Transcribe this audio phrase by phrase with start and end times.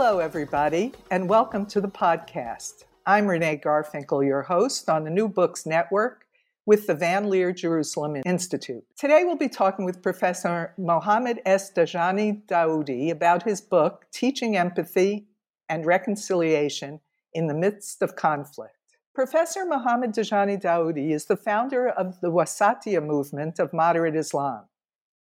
[0.00, 2.84] Hello, everybody, and welcome to the podcast.
[3.04, 6.24] I'm Renee Garfinkel, your host on the New Books Network
[6.64, 8.84] with the Van Leer Jerusalem Institute.
[8.96, 11.72] Today, we'll be talking with Professor Mohammed S.
[11.72, 15.26] Dajani Daoudi about his book, Teaching Empathy
[15.68, 17.00] and Reconciliation
[17.32, 18.76] in the Midst of Conflict.
[19.16, 24.66] Professor Mohammed Dajani Daoudi is the founder of the Wasatiyah movement of moderate Islam.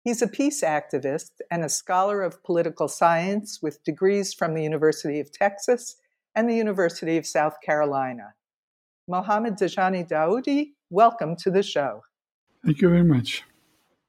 [0.03, 5.20] He's a peace activist and a scholar of political science with degrees from the University
[5.20, 5.97] of Texas
[6.34, 8.34] and the University of South Carolina.
[9.07, 12.03] Mohammed Dajani Daoudi, welcome to the show.
[12.65, 13.42] Thank you very much.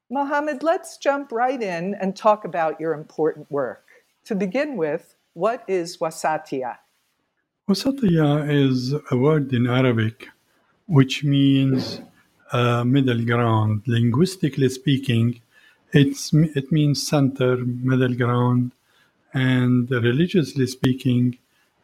[0.09, 3.86] Mohammed, let's jump right in and talk about your important work.
[4.26, 6.78] To begin with, what is wasatiyah?
[7.70, 10.30] Wasatiyah is a word in Arabic
[10.92, 12.02] which means
[12.52, 13.81] uh, middle ground.
[13.88, 15.42] Linguistically speaking,
[15.94, 18.72] it's, it means center, middle ground,
[19.34, 21.38] and religiously speaking,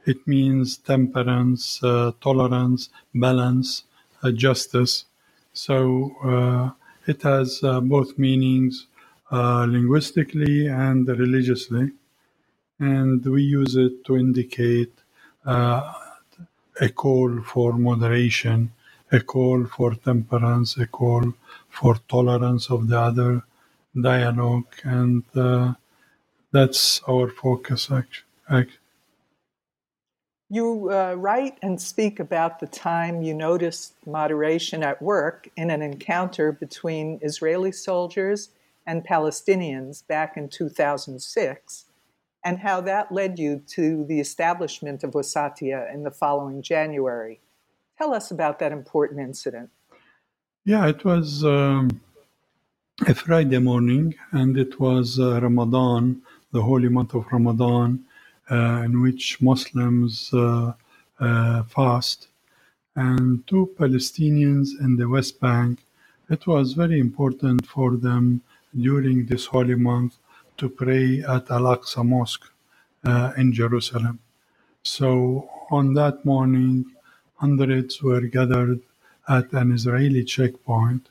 [0.05, 3.83] it means temperance, uh, tolerance, balance,
[4.23, 5.05] uh, justice.
[5.53, 6.71] So uh,
[7.05, 8.87] it has uh, both meanings
[9.31, 11.91] uh, linguistically and religiously,
[12.79, 14.93] and we use it to indicate
[15.45, 15.93] uh,
[16.79, 18.71] a call for moderation,
[19.11, 21.33] a call for temperance, a call
[21.69, 23.43] for tolerance of the other,
[23.99, 25.73] dialogue, and uh,
[26.51, 27.89] that's our focus.
[28.49, 28.77] Actually,
[30.49, 35.81] you uh, write and speak about the time you noticed moderation at work in an
[35.81, 38.49] encounter between Israeli soldiers
[38.85, 41.85] and Palestinians back in 2006,
[42.45, 47.41] and how that led you to the establishment of Wasatia in the following January.
[47.97, 49.69] Tell us about that important incident.
[50.63, 51.43] Yeah, it was.
[51.43, 51.99] Um,
[53.05, 56.19] a Friday morning, and it was uh, Ramadan,
[56.51, 58.03] the holy month of Ramadan,
[58.49, 60.73] uh, in which Muslims uh,
[61.19, 62.27] uh, fast.
[62.95, 65.85] And two Palestinians in the West Bank,
[66.29, 68.41] it was very important for them
[68.75, 70.17] during this holy month
[70.57, 72.51] to pray at Al Aqsa Mosque
[73.05, 74.19] uh, in Jerusalem.
[74.81, 76.85] So on that morning,
[77.35, 78.81] hundreds were gathered
[79.29, 81.09] at an Israeli checkpoint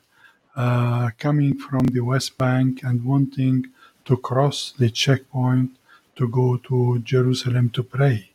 [0.57, 3.67] uh, coming from the West Bank and wanting
[4.05, 5.69] to cross the checkpoint
[6.15, 8.31] to go to Jerusalem to pray.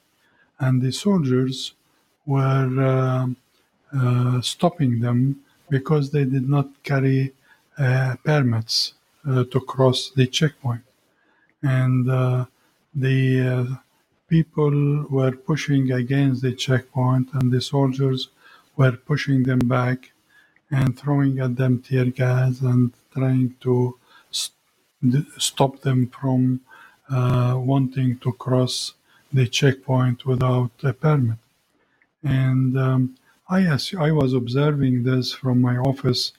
[0.60, 1.72] And the soldiers
[2.24, 3.26] were uh,
[3.98, 7.32] uh, stopping them because they did not carry
[7.76, 8.94] uh, permits
[9.24, 10.82] to cross the checkpoint.
[11.60, 12.06] And
[12.94, 13.78] the
[14.28, 18.28] people were pushing against the checkpoint, and the soldiers
[18.76, 20.11] were pushing them back
[20.72, 23.98] and throwing at them tear gas and trying to
[24.32, 26.60] st- stop them from
[27.10, 28.94] uh, wanting to cross
[29.32, 31.38] the checkpoint without a permit.
[32.24, 33.16] And um,
[33.50, 33.66] I,
[33.98, 36.32] I was observing this from my office,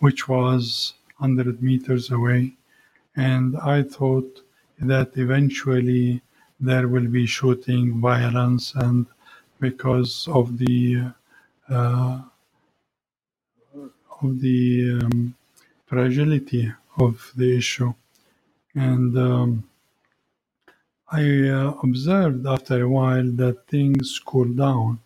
[0.00, 2.54] which was 100 meters away,
[3.16, 4.42] and I thought
[4.80, 6.22] that eventually
[6.60, 9.06] there will be shooting, violence, and
[9.60, 11.12] because of the
[11.70, 12.22] uh,
[14.22, 15.34] of the um,
[15.86, 17.92] fragility of the issue.
[18.74, 19.64] And um,
[21.10, 25.00] I uh, observed after a while that things cooled down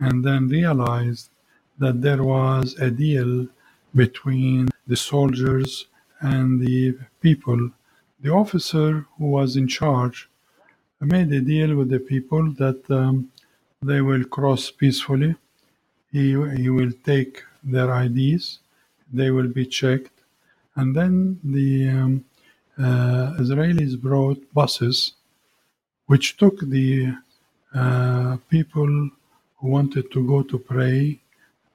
[0.00, 1.30] and then realized
[1.78, 3.46] that there was a deal
[3.94, 5.86] between the soldiers
[6.20, 7.70] and the people.
[8.20, 10.28] The officer who was in charge
[11.00, 13.30] made a deal with the people that um,
[13.82, 15.36] they will cross peacefully.
[16.12, 18.60] He, he will take their IDs,
[19.12, 20.20] they will be checked,
[20.76, 22.24] and then the um,
[22.78, 25.14] uh, Israelis brought buses
[26.06, 27.14] which took the
[27.74, 29.10] uh, people
[29.58, 31.20] who wanted to go to pray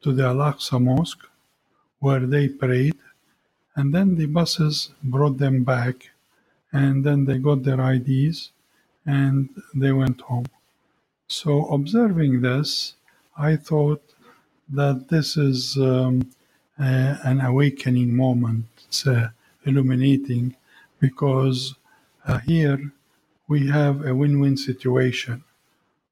[0.01, 1.25] to the Al Aqsa Mosque
[1.99, 2.97] where they prayed,
[3.75, 6.11] and then the buses brought them back,
[6.73, 8.51] and then they got their IDs
[9.05, 10.45] and they went home.
[11.27, 12.95] So, observing this,
[13.37, 14.03] I thought
[14.69, 16.29] that this is um,
[16.77, 18.65] an awakening moment.
[18.87, 19.29] It's uh,
[19.65, 20.55] illuminating
[20.99, 21.75] because
[22.25, 22.91] uh, here
[23.47, 25.43] we have a win win situation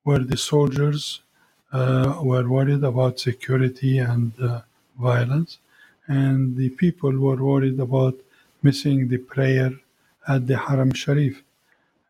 [0.04, 1.22] where the soldiers
[1.72, 4.62] uh, were worried about security and uh,
[5.00, 5.58] violence,
[6.08, 8.16] and the people were worried about
[8.62, 9.72] missing the prayer
[10.28, 11.42] at the Haram Sharif.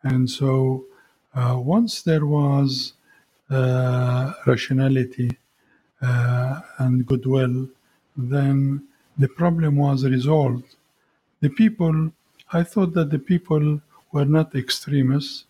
[0.04, 0.86] And so,
[1.34, 2.94] uh, once there was
[4.45, 5.38] rationality
[6.03, 7.69] Uh, and goodwill,
[8.17, 8.83] then
[9.17, 10.75] the problem was resolved.
[11.41, 12.11] The people,
[12.53, 13.81] I thought that the people
[14.13, 15.45] were not extremists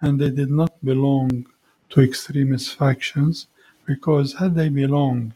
[0.00, 1.46] and they did not belong
[1.90, 3.48] to extremist factions
[3.86, 5.32] because had they belonged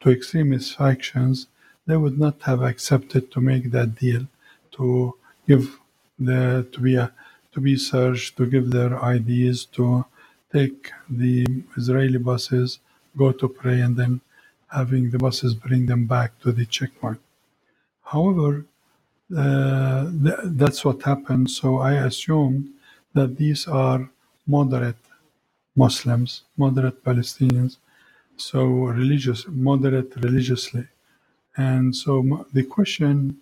[0.00, 1.48] to extremist factions,
[1.86, 4.26] they would not have accepted to make that deal,
[4.72, 5.16] to
[5.48, 5.78] give
[6.18, 7.12] the to be a,
[7.52, 10.04] to be searched, to give their IDs, to
[10.52, 11.46] take the
[11.76, 12.80] Israeli buses,
[13.16, 14.20] go to pray, and then
[14.72, 17.20] having the buses bring them back to the checkpoint.
[18.04, 18.66] However,
[19.36, 21.50] uh, th- that's what happened.
[21.50, 22.70] So I assumed
[23.14, 24.10] that these are
[24.46, 24.96] moderate
[25.76, 27.78] Muslims, moderate Palestinians,
[28.36, 30.86] so religious, moderate religiously.
[31.56, 33.38] And so the question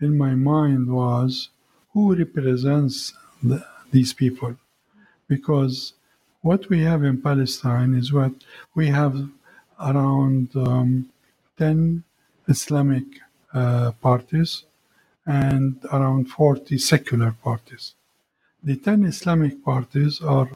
[0.00, 1.50] in my mind was
[1.92, 4.56] who represents the, these people?
[5.28, 5.94] Because
[6.42, 8.32] what we have in Palestine is what
[8.74, 9.28] we have
[9.80, 11.08] around um,
[11.56, 12.04] 10
[12.48, 13.04] Islamic
[13.52, 14.64] uh, parties
[15.26, 17.94] and around 40 secular parties.
[18.62, 20.48] The 10 Islamic parties are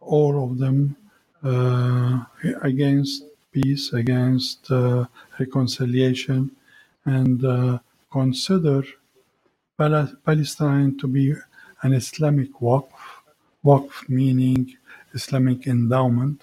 [0.00, 0.96] all of them
[1.42, 2.24] uh,
[2.62, 5.06] against peace, against uh,
[5.38, 6.50] reconciliation,
[7.04, 7.78] and uh,
[8.10, 8.82] consider
[9.76, 11.34] Palestine to be
[11.82, 12.90] an Islamic waqf,
[13.64, 14.76] waqf meaning
[15.14, 16.42] Islamic endowment,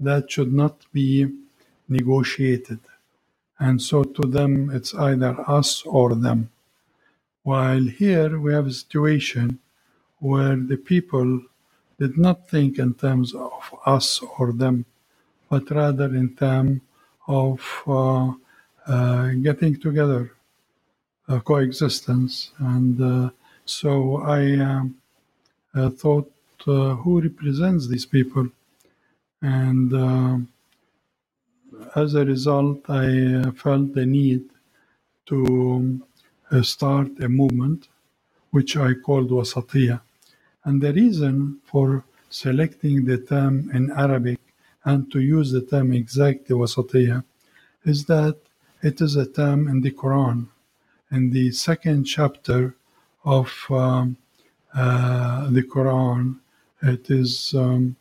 [0.00, 1.26] that should not be
[1.88, 2.80] negotiated.
[3.58, 6.50] And so to them, it's either us or them.
[7.42, 9.58] While here we have a situation
[10.20, 11.42] where the people
[11.98, 14.84] did not think in terms of us or them,
[15.50, 16.80] but rather in terms
[17.26, 18.32] of uh,
[18.86, 20.32] uh, getting together,
[21.28, 22.52] uh, coexistence.
[22.58, 23.30] And uh,
[23.64, 24.96] so I um,
[25.74, 26.30] uh, thought,
[26.66, 28.48] Uh, who represents these people?
[29.40, 30.38] And uh,
[31.94, 34.44] as a result, I uh, felt the need
[35.26, 36.02] to
[36.50, 37.88] um, start a movement
[38.50, 40.00] which I called Wasatiyah.
[40.64, 44.40] And the reason for selecting the term in Arabic
[44.84, 47.24] and to use the term exactly wasatiyah
[47.84, 48.36] is that
[48.82, 50.46] it is a term in the Quran.
[51.10, 52.74] In the second chapter
[53.24, 54.16] of um,
[54.74, 56.36] uh, the Quran,
[56.82, 57.96] it is um,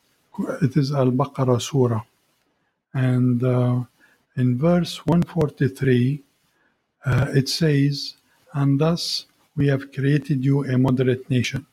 [0.61, 2.03] it is Al Baqarah Surah,
[2.93, 3.81] and uh,
[4.37, 6.23] in verse 143,
[7.05, 8.15] uh, it says,
[8.53, 11.65] "And thus we have created you a moderate nation."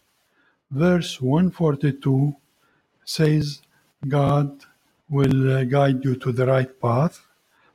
[0.70, 2.36] Verse 142
[3.04, 3.62] says,
[4.08, 4.60] God
[5.10, 7.22] will uh, guide you to the right path.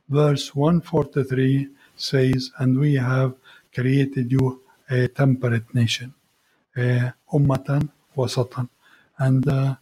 [0.08, 3.34] Verse 143 says, And we have
[3.74, 6.14] created you a temperate nation,
[6.76, 8.68] a ummatan wasatan.
[9.20, 9.76] And, uh,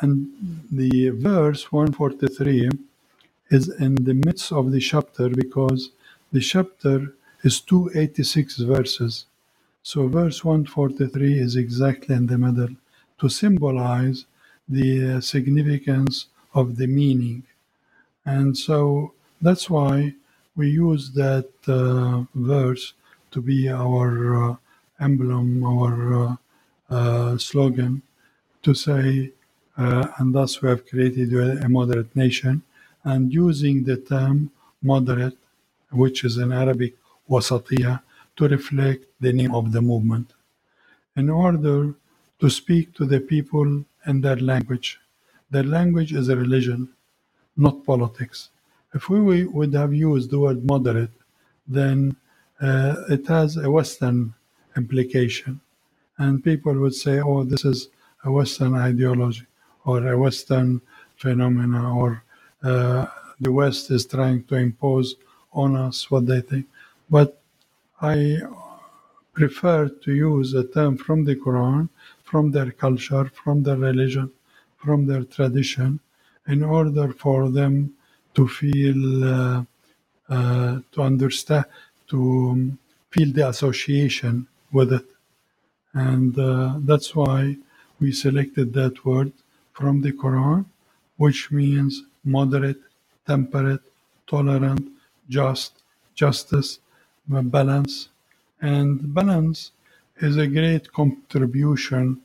[0.00, 2.70] and the verse 143
[3.50, 5.90] is in the midst of the chapter because
[6.32, 9.26] the chapter is 286 verses.
[9.82, 12.74] So verse 143 is exactly in the middle
[13.18, 14.24] to symbolize
[14.68, 17.44] the significance of the meaning.
[18.24, 20.14] And so that's why
[20.56, 22.94] we use that uh, verse
[23.30, 24.56] to be our uh,
[24.98, 25.94] emblem, our
[26.24, 26.36] uh,
[26.88, 28.02] uh slogan,
[28.66, 29.30] to say,
[29.78, 31.28] uh, and thus we have created
[31.64, 32.62] a moderate nation.
[33.04, 34.50] And using the term
[34.82, 35.38] moderate,
[36.02, 36.94] which is in Arabic
[37.30, 38.00] wasatiyah,
[38.36, 40.28] to reflect the name of the movement.
[41.16, 41.94] In order
[42.40, 43.68] to speak to the people
[44.06, 44.88] in their language.
[45.52, 46.88] Their language is a religion,
[47.56, 48.50] not politics.
[48.94, 51.16] If we would have used the word moderate,
[51.68, 52.16] then
[52.60, 54.34] uh, it has a Western
[54.76, 55.60] implication.
[56.18, 57.88] And people would say, oh, this is
[58.26, 59.46] a Western ideology
[59.84, 60.80] or a Western
[61.16, 62.10] phenomena, or
[62.62, 63.06] uh,
[63.40, 65.08] the West is trying to impose
[65.52, 66.66] on us what they think.
[67.08, 67.40] But
[68.02, 68.38] I
[69.32, 71.88] prefer to use a term from the Quran
[72.26, 74.30] from their culture, from their religion,
[74.76, 76.00] from their tradition,
[76.48, 77.94] in order for them
[78.34, 79.62] to feel, uh,
[80.28, 81.64] uh, to understand,
[82.08, 82.78] to um,
[83.10, 85.06] feel the association with it.
[85.94, 87.56] And uh, that's why
[88.00, 89.32] we selected that word
[89.72, 90.66] from the Quran,
[91.16, 92.80] which means moderate,
[93.26, 93.80] temperate,
[94.26, 94.88] tolerant,
[95.28, 95.82] just,
[96.14, 96.78] justice,
[97.28, 98.08] balance,
[98.60, 99.72] and balance
[100.18, 102.20] is a great contribution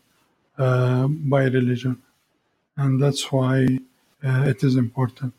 [0.58, 2.02] uh, by religion,
[2.78, 3.66] and that's why
[4.24, 5.34] uh, it is important.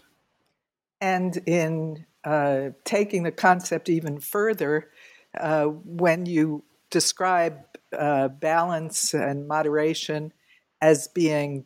[1.00, 4.90] And in uh, taking the concept even further,
[5.38, 6.62] uh, when you
[6.92, 7.58] describe
[7.98, 10.32] uh, balance and moderation
[10.80, 11.64] as being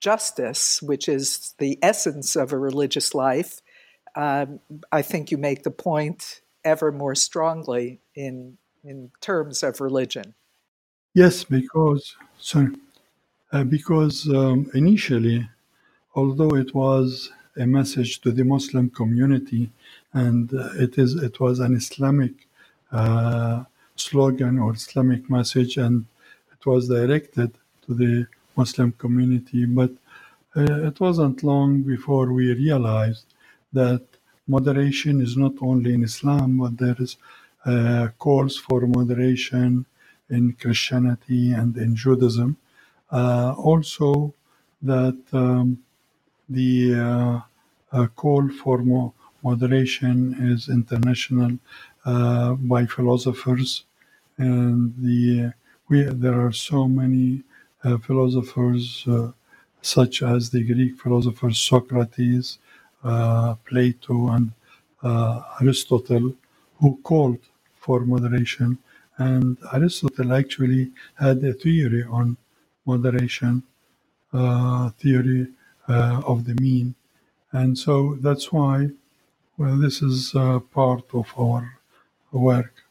[0.00, 3.60] justice, which is the essence of a religious life,
[4.16, 4.58] um,
[4.90, 10.34] I think you make the point ever more strongly in in terms of religion.
[11.14, 12.74] Yes, because sorry,
[13.52, 15.48] uh, because um, initially,
[16.14, 19.70] although it was a message to the Muslim community,
[20.12, 22.32] and uh, it is it was an Islamic
[22.90, 23.64] uh,
[24.08, 26.06] slogan or Islamic message, and
[26.52, 27.50] it was directed
[27.86, 29.66] to the Muslim community.
[29.66, 29.92] But
[30.56, 33.26] uh, it wasn't long before we realized
[33.72, 34.02] that
[34.48, 37.16] moderation is not only in Islam, but there is
[37.66, 39.86] uh, calls for moderation
[40.30, 42.56] in Christianity and in Judaism.
[43.12, 44.34] Uh, also,
[44.82, 45.78] that um,
[46.48, 47.40] the uh,
[47.92, 51.58] uh, call for mo- moderation is international
[52.06, 53.84] uh, by philosophers,
[54.42, 55.52] and the
[55.90, 57.44] we there are so many
[57.84, 59.32] uh, philosophers, uh,
[59.82, 62.58] such as the Greek philosophers Socrates,
[63.68, 64.52] Plato, and
[65.60, 66.34] Aristotle,
[66.80, 67.38] who called
[67.76, 68.78] for moderation.
[69.18, 72.38] And Aristotle actually had a theory on
[72.86, 73.64] moderation,
[74.32, 75.48] uh, theory
[75.88, 76.94] uh, of the mean.
[77.52, 78.90] And so that's why,
[79.58, 81.78] well, this is uh, part of our
[82.32, 82.81] work.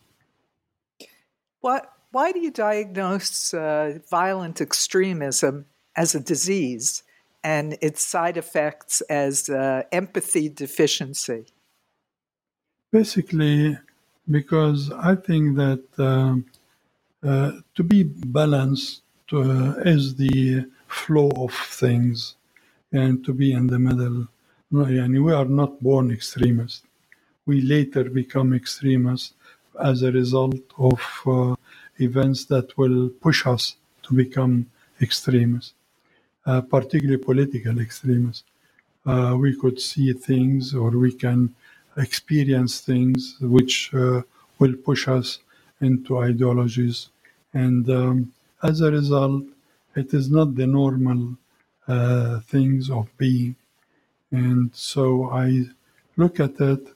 [1.61, 5.65] What, why do you diagnose uh, violent extremism
[5.95, 7.03] as a disease
[7.43, 11.45] and its side effects as uh, empathy deficiency?
[12.91, 13.77] Basically,
[14.29, 22.35] because I think that uh, uh, to be balanced uh, is the flow of things
[22.91, 24.27] and to be in the middle.
[24.71, 26.83] And we are not born extremists.
[27.45, 29.33] We later become extremists
[29.79, 31.55] as a result of uh,
[31.99, 34.69] events that will push us to become
[35.01, 35.73] extremists,
[36.45, 38.43] uh, particularly political extremists.
[39.05, 41.55] Uh, we could see things or we can
[41.97, 45.39] experience things which will push us
[45.81, 47.09] into ideologies.
[47.53, 49.43] And um, as a result,
[49.95, 51.35] it is not the normal
[51.87, 53.55] uh, things of being.
[54.31, 55.65] And so I
[56.15, 56.87] look at it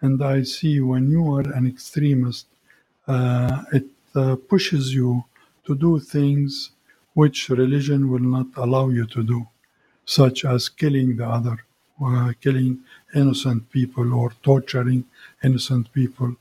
[0.00, 2.46] and I see when you are an extremist,
[3.06, 5.24] uh, it uh, pushes you
[5.66, 6.70] to do things
[7.14, 9.48] which religion will not allow you to do,
[10.04, 11.64] such as killing the other,
[12.04, 12.80] uh, killing
[13.14, 15.04] innocent people or torturing
[15.42, 16.36] innocent people.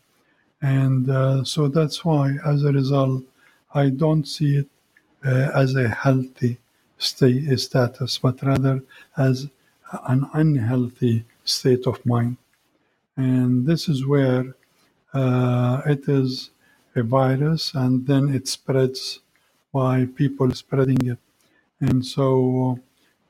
[0.62, 3.24] And uh, so that's why, as a result,
[3.74, 4.68] I don't see it
[5.26, 6.58] uh, as a healthy
[6.98, 8.84] state, status, but rather
[9.18, 9.48] as
[10.08, 12.38] an unhealthy state of mind.
[13.18, 14.56] And this is where
[15.14, 16.52] uh, it is
[16.96, 19.20] a virus and then it spreads
[19.74, 21.20] by people spreading it.
[21.80, 22.80] And so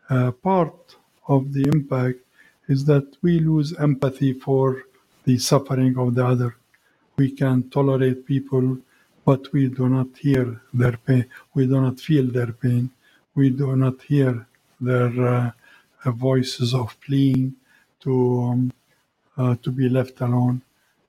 [0.09, 0.95] uh, part
[1.27, 2.19] of the impact
[2.67, 4.83] is that we lose empathy for
[5.25, 6.55] the suffering of the other.
[7.17, 8.77] We can tolerate people,
[9.25, 11.25] but we do not hear their pain.
[11.53, 12.91] We do not feel their pain.
[13.35, 14.47] We do not hear
[14.79, 15.27] their
[16.05, 17.55] uh, voices of pleading
[18.01, 18.71] to um,
[19.37, 20.61] uh, to be left alone.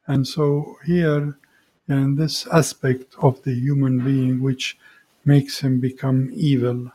[0.07, 1.37] And so here,
[1.89, 4.79] in this aspect of the human being, which
[5.25, 6.93] makes him become evil,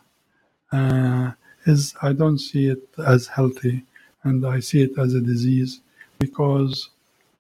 [0.72, 1.32] uh,
[1.66, 3.86] is I don't see it as healthy
[4.24, 5.82] and I see it as a disease
[6.20, 6.90] because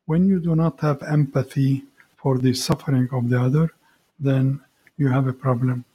[0.05, 1.83] when you do not have empathy
[2.17, 3.73] for the suffering of the other,
[4.19, 4.61] then
[4.97, 5.85] you have a problem.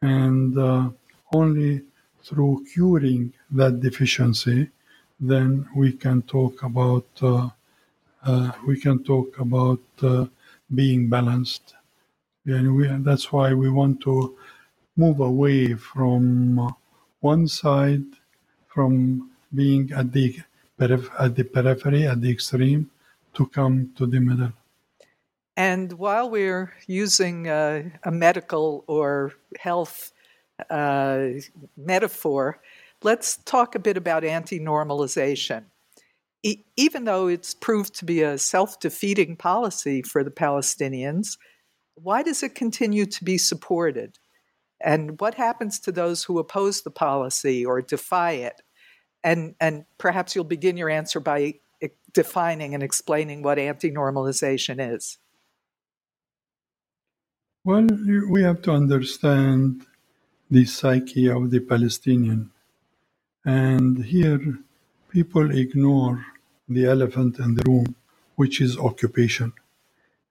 [0.00, 0.90] And uh,
[1.32, 1.82] only
[2.24, 4.70] through curing that deficiency,
[5.22, 7.48] then we can talk about uh,
[8.24, 10.26] uh, we can talk about uh,
[10.74, 11.74] being balanced.
[12.44, 14.36] And we, that's why we want to
[14.96, 16.74] move away from
[17.20, 18.04] one side,
[18.66, 20.40] from being at the
[20.80, 22.90] at the periphery, at the extreme,
[23.34, 24.52] to come to the middle.
[25.56, 30.12] And while we're using a medical or health
[30.68, 31.28] uh,
[31.76, 32.58] metaphor,
[33.02, 35.64] let's talk a bit about anti normalization.
[36.42, 41.38] E- even though it's proved to be a self defeating policy for the Palestinians,
[41.94, 44.18] why does it continue to be supported?
[44.82, 48.62] And what happens to those who oppose the policy or defy it?
[49.22, 54.94] And, and perhaps you'll begin your answer by eh, defining and explaining what anti normalization
[54.94, 55.18] is?
[57.64, 57.86] Well,
[58.28, 59.86] we have to understand
[60.50, 62.50] the psyche of the Palestinian.
[63.44, 64.58] And here,
[65.10, 66.24] people ignore
[66.68, 67.94] the elephant in the room,
[68.36, 69.52] which is occupation.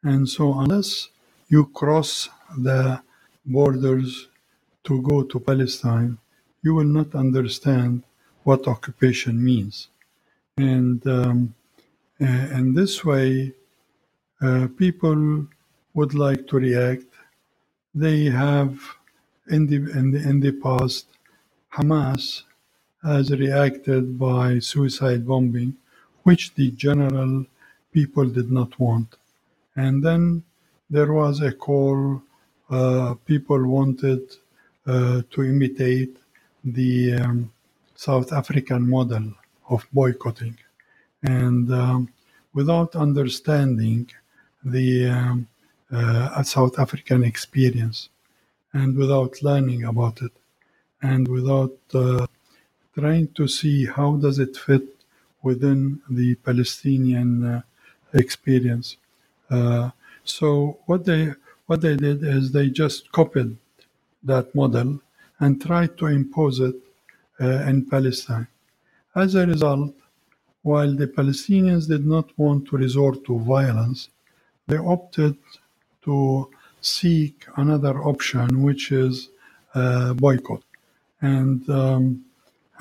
[0.04, 1.10] And so, unless
[1.50, 3.02] you cross the
[3.46, 4.30] borders
[4.86, 6.18] to go to Palestine,
[6.64, 8.04] you will not understand
[8.44, 9.90] what occupation means.
[10.58, 11.54] And um,
[12.20, 13.54] in this way,
[14.42, 15.48] uh, people
[15.94, 17.06] would like to react.
[17.94, 18.80] They have,
[19.50, 21.06] in the, in the, in the past,
[21.74, 22.44] Hamas
[23.04, 25.76] has reacted by suicide bombing,
[26.24, 27.46] which the general
[27.92, 29.16] people did not want.
[29.76, 30.44] And then
[30.90, 32.22] there was a call,
[32.70, 34.22] uh, people wanted
[34.86, 36.18] uh, to imitate
[36.64, 37.52] the um,
[37.96, 39.34] South African model
[39.70, 40.58] of boycotting.
[41.24, 42.10] And um,
[42.54, 44.10] without understanding
[44.64, 45.48] the um,
[45.92, 48.10] uh, South African experience
[48.74, 50.32] and without learning about it
[51.02, 52.26] and without uh,
[52.94, 54.84] trying to see how does it fit
[55.42, 57.62] within the Palestinian uh,
[58.14, 58.98] experience.
[59.50, 59.90] Uh,
[60.24, 61.34] so what they
[61.68, 63.56] what they did is they just copied
[64.24, 65.00] that model
[65.40, 66.76] and tried to impose it
[67.40, 68.48] uh, in Palestine.
[69.16, 69.94] As a result,
[70.64, 74.10] while the Palestinians did not want to resort to violence,
[74.68, 75.36] they opted
[76.04, 76.50] to
[76.82, 79.30] seek another option, which is
[79.74, 80.64] uh, boycott,
[81.22, 82.24] and um,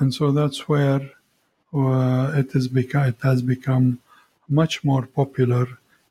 [0.01, 1.01] and so that's where
[1.73, 3.99] uh, it is it has become
[4.49, 5.67] much more popular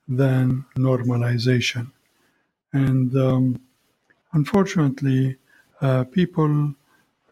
[0.08, 1.92] than normalization,
[2.72, 3.60] and um,
[4.34, 5.36] unfortunately,
[5.82, 6.74] uh, people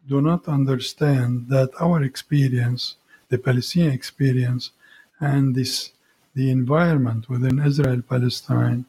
[0.09, 2.97] do not understand that our experience,
[3.31, 4.73] the Palestinian experience,
[5.21, 5.93] and this
[6.35, 8.87] the environment within Israel Palestine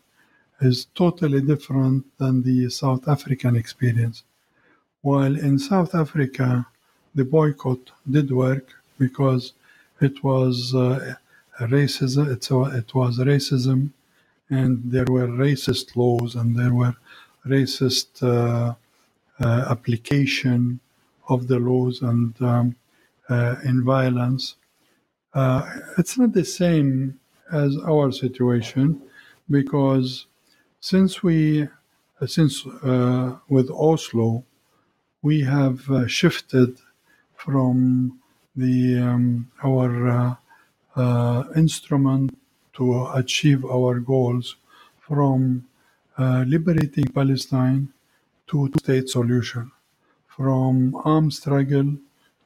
[0.61, 4.23] is totally different than the South African experience.
[5.01, 6.67] While in South Africa,
[7.15, 9.53] the boycott did work because
[10.01, 11.15] it was uh,
[11.61, 12.31] racism.
[12.31, 13.91] it was racism,
[14.49, 16.95] and there were racist laws and there were
[17.45, 18.73] racist uh,
[19.43, 20.79] uh, application
[21.29, 22.75] of the laws and um,
[23.29, 24.55] uh, in violence.
[25.33, 25.63] Uh,
[25.97, 27.19] it's not the same
[27.51, 29.01] as our situation
[29.49, 30.25] because
[30.79, 31.67] since we
[32.25, 34.43] since uh, with Oslo
[35.21, 36.77] we have shifted
[37.39, 38.19] from
[38.55, 40.37] the um, our
[40.95, 42.37] uh, instrument
[42.73, 44.55] to achieve our goals
[44.99, 45.65] from
[46.45, 47.87] liberating Palestine
[48.47, 49.71] to two-state solution
[50.27, 51.95] from armed struggle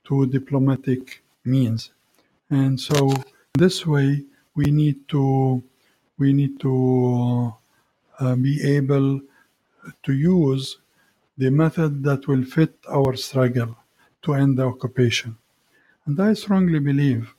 [0.03, 1.91] to diplomatic means.
[2.49, 3.13] And so
[3.53, 4.23] this way
[4.55, 5.63] we need to
[6.17, 7.53] we need to
[8.19, 9.21] uh, be able
[10.03, 10.77] to use
[11.37, 13.77] the method that will fit our struggle
[14.23, 15.37] to end the occupation.
[16.05, 17.33] And I strongly believe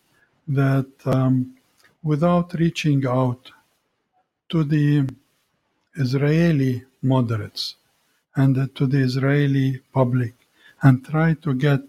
[0.49, 1.57] that um,
[2.03, 3.51] without reaching out
[4.51, 5.09] to the
[5.97, 7.77] Israeli moderates
[8.37, 10.35] and to the Israeli public
[10.83, 11.83] and try to get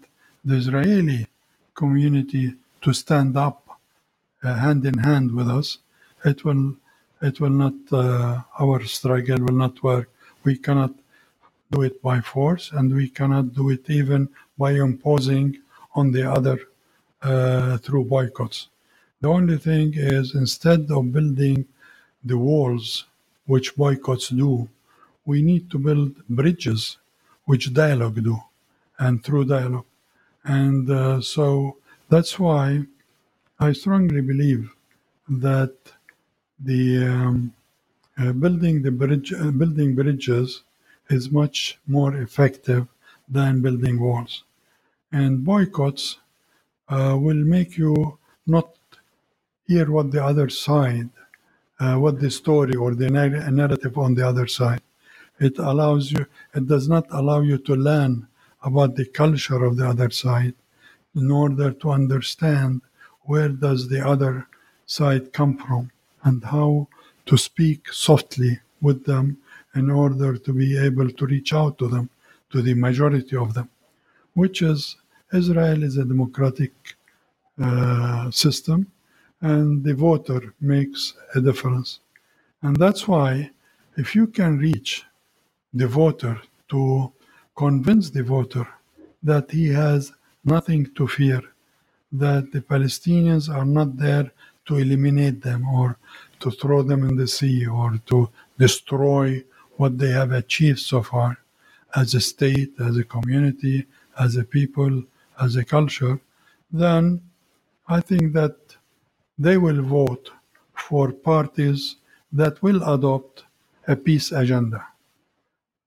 [0.44, 1.26] the Israeli
[1.74, 3.62] community to stand up
[4.42, 5.78] uh, hand in hand with us,
[6.24, 6.76] it will
[7.22, 10.10] it will not uh, our struggle will not work.
[10.44, 10.92] We cannot
[11.72, 15.58] do it by force, and we cannot do it even by imposing
[15.94, 16.58] on the other
[17.22, 18.68] uh, through boycotts.
[19.20, 21.66] The only thing is instead of building
[22.24, 23.06] the walls
[23.46, 24.68] which boycotts do,
[25.24, 26.98] we need to build bridges
[27.44, 28.38] which dialogue do
[28.98, 29.86] and through dialogue.
[30.44, 31.76] And uh, so
[32.08, 32.82] that's why
[33.58, 34.70] I strongly believe
[35.28, 35.74] that
[36.60, 37.52] the um,
[38.18, 40.62] uh, building the bridge, uh, building bridges
[41.10, 42.86] is much more effective
[43.28, 44.44] than building walls.
[45.12, 46.18] And boycotts
[46.88, 48.76] uh, will make you not
[49.66, 51.10] hear what the other side,
[51.80, 54.80] uh, what the story or the narrative on the other side.
[55.38, 56.26] It allows you.
[56.54, 58.28] It does not allow you to learn
[58.62, 60.54] about the culture of the other side
[61.14, 62.82] in order to understand
[63.22, 64.48] where does the other
[64.86, 65.90] side come from
[66.22, 66.88] and how
[67.26, 69.38] to speak softly with them
[69.74, 72.08] in order to be able to reach out to them
[72.50, 73.68] to the majority of them
[74.34, 74.96] which is
[75.32, 76.72] israel is a democratic
[77.60, 78.86] uh, system
[79.40, 82.00] and the voter makes a difference.
[82.62, 83.50] And that's why
[83.96, 85.04] if you can reach
[85.72, 87.12] the voter to
[87.56, 88.66] convince the voter
[89.22, 90.12] that he has
[90.44, 91.42] nothing to fear,
[92.12, 94.30] that the Palestinians are not there
[94.66, 95.98] to eliminate them or
[96.40, 98.28] to throw them in the sea or to
[98.58, 99.42] destroy
[99.76, 101.38] what they have achieved so far
[101.94, 103.86] as a state, as a community,
[104.18, 105.04] as a people,
[105.40, 106.20] as a culture,
[106.72, 107.20] then
[107.88, 108.56] I think that
[109.38, 110.30] they will vote
[110.74, 111.96] for parties
[112.32, 113.44] that will adopt
[113.86, 114.86] a peace agenda.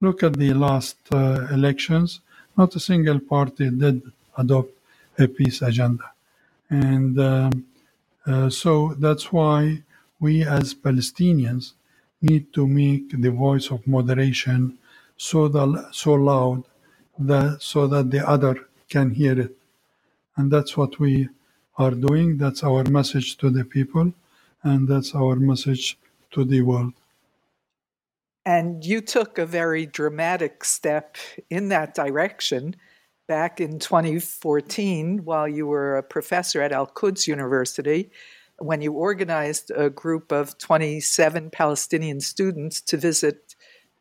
[0.01, 2.21] Look at the last uh, elections,
[2.57, 4.01] not a single party did
[4.37, 4.71] adopt
[5.17, 6.05] a peace agenda.
[6.69, 7.65] And um,
[8.25, 9.83] uh, so that's why
[10.19, 11.73] we as Palestinians
[12.21, 14.77] need to make the voice of moderation
[15.19, 16.63] so, the, so loud
[17.19, 19.55] that so that the other can hear it.
[20.37, 21.27] And that's what we
[21.77, 22.37] are doing.
[22.37, 24.13] That's our message to the people,
[24.63, 25.99] and that's our message
[26.31, 26.93] to the world.
[28.45, 31.17] And you took a very dramatic step
[31.49, 32.75] in that direction
[33.27, 38.09] back in 2014 while you were a professor at Al Quds University
[38.57, 43.55] when you organized a group of 27 Palestinian students to visit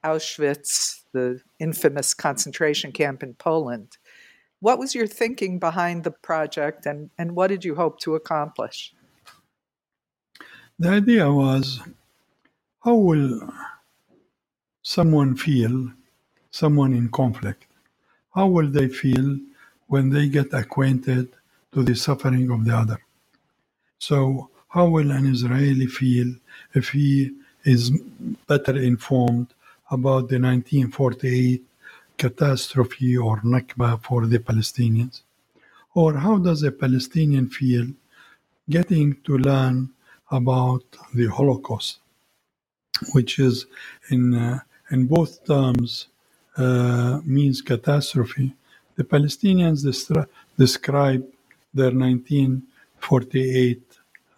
[0.04, 3.98] Auschwitz, the infamous concentration camp in Poland.
[4.60, 8.92] What was your thinking behind the project and, and what did you hope to accomplish?
[10.78, 11.80] The idea was
[12.84, 13.52] how will
[14.82, 15.90] someone feel,
[16.50, 17.66] someone in conflict,
[18.34, 19.38] how will they feel
[19.88, 21.28] when they get acquainted
[21.72, 23.00] to the suffering of the other?
[23.98, 26.34] So, how will an Israeli feel
[26.74, 27.32] if he
[27.64, 27.90] is
[28.46, 29.48] better informed
[29.90, 31.64] about the 1948
[32.16, 35.22] catastrophe or Nakba for the Palestinians?
[35.94, 37.86] Or how does a Palestinian feel
[38.68, 39.90] getting to learn
[40.30, 41.98] about the Holocaust,
[43.12, 43.66] which is
[44.10, 46.08] in, uh, in both terms
[46.56, 48.54] uh, means catastrophe?
[48.96, 49.82] The Palestinians
[50.58, 51.24] describe
[51.72, 53.82] their 1948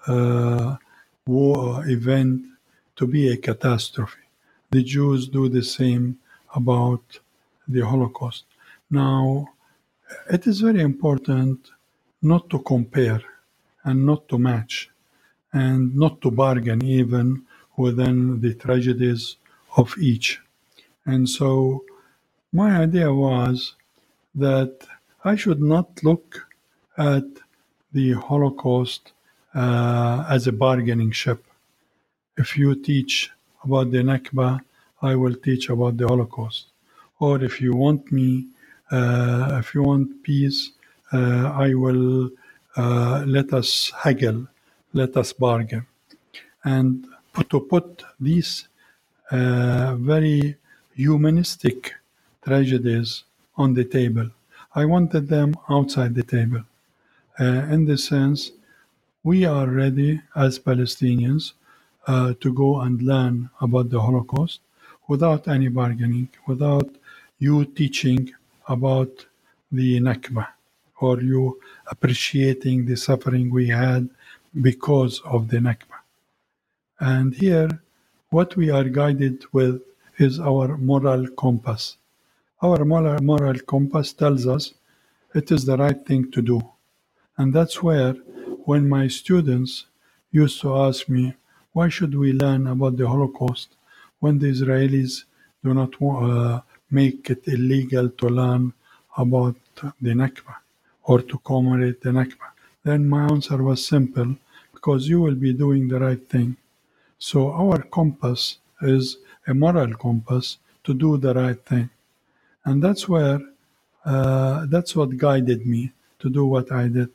[0.06, 0.76] uh,
[1.26, 2.42] war event
[2.96, 4.19] to be a catastrophe.
[4.72, 6.18] The Jews do the same
[6.54, 7.18] about
[7.66, 8.44] the Holocaust.
[8.88, 9.48] Now,
[10.30, 11.70] it is very important
[12.22, 13.20] not to compare
[13.82, 14.90] and not to match
[15.52, 17.42] and not to bargain even
[17.76, 19.36] within the tragedies
[19.76, 20.40] of each.
[21.04, 21.84] And so
[22.52, 23.74] my idea was
[24.36, 24.86] that
[25.24, 26.46] I should not look
[26.96, 27.24] at
[27.92, 29.12] the Holocaust
[29.52, 31.44] uh, as a bargaining chip.
[32.36, 33.32] If you teach
[33.64, 34.60] about the Nakba,
[35.02, 36.66] I will teach about the Holocaust.
[37.18, 38.46] Or if you want me,
[38.90, 40.70] uh, if you want peace,
[41.12, 42.30] uh, I will
[42.76, 44.46] uh, let us haggle,
[44.92, 45.86] let us bargain.
[46.64, 48.68] And put to put these
[49.30, 50.56] uh, very
[50.94, 51.94] humanistic
[52.44, 53.24] tragedies
[53.56, 54.30] on the table,
[54.74, 56.62] I wanted them outside the table.
[57.38, 58.52] Uh, in the sense
[59.22, 61.52] we are ready as Palestinians
[62.06, 64.60] uh, to go and learn about the Holocaust
[65.08, 66.88] without any bargaining, without
[67.38, 68.32] you teaching
[68.68, 69.26] about
[69.72, 70.46] the Nakba
[71.00, 71.58] or you
[71.90, 74.08] appreciating the suffering we had
[74.60, 75.98] because of the Nakba.
[77.00, 77.82] And here,
[78.30, 79.82] what we are guided with
[80.18, 81.96] is our moral compass.
[82.62, 84.74] Our moral, moral compass tells us
[85.34, 86.60] it is the right thing to do.
[87.38, 88.12] And that's where
[88.64, 89.86] when my students
[90.30, 91.34] used to ask me,
[91.72, 93.76] why should we learn about the Holocaust
[94.20, 95.24] when the Israelis
[95.64, 98.72] do not uh, make it illegal to learn
[99.16, 99.56] about
[100.00, 100.54] the Nakba
[101.04, 102.48] or to commemorate the Nakba?
[102.84, 104.36] Then my answer was simple
[104.72, 106.56] because you will be doing the right thing.
[107.18, 111.90] So our compass is a moral compass to do the right thing.
[112.64, 113.40] And that's where,
[114.04, 117.10] uh, that's what guided me to do what I did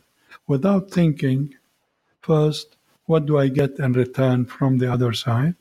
[0.47, 1.55] without thinking
[2.21, 5.55] first, what do I get in return from the other side?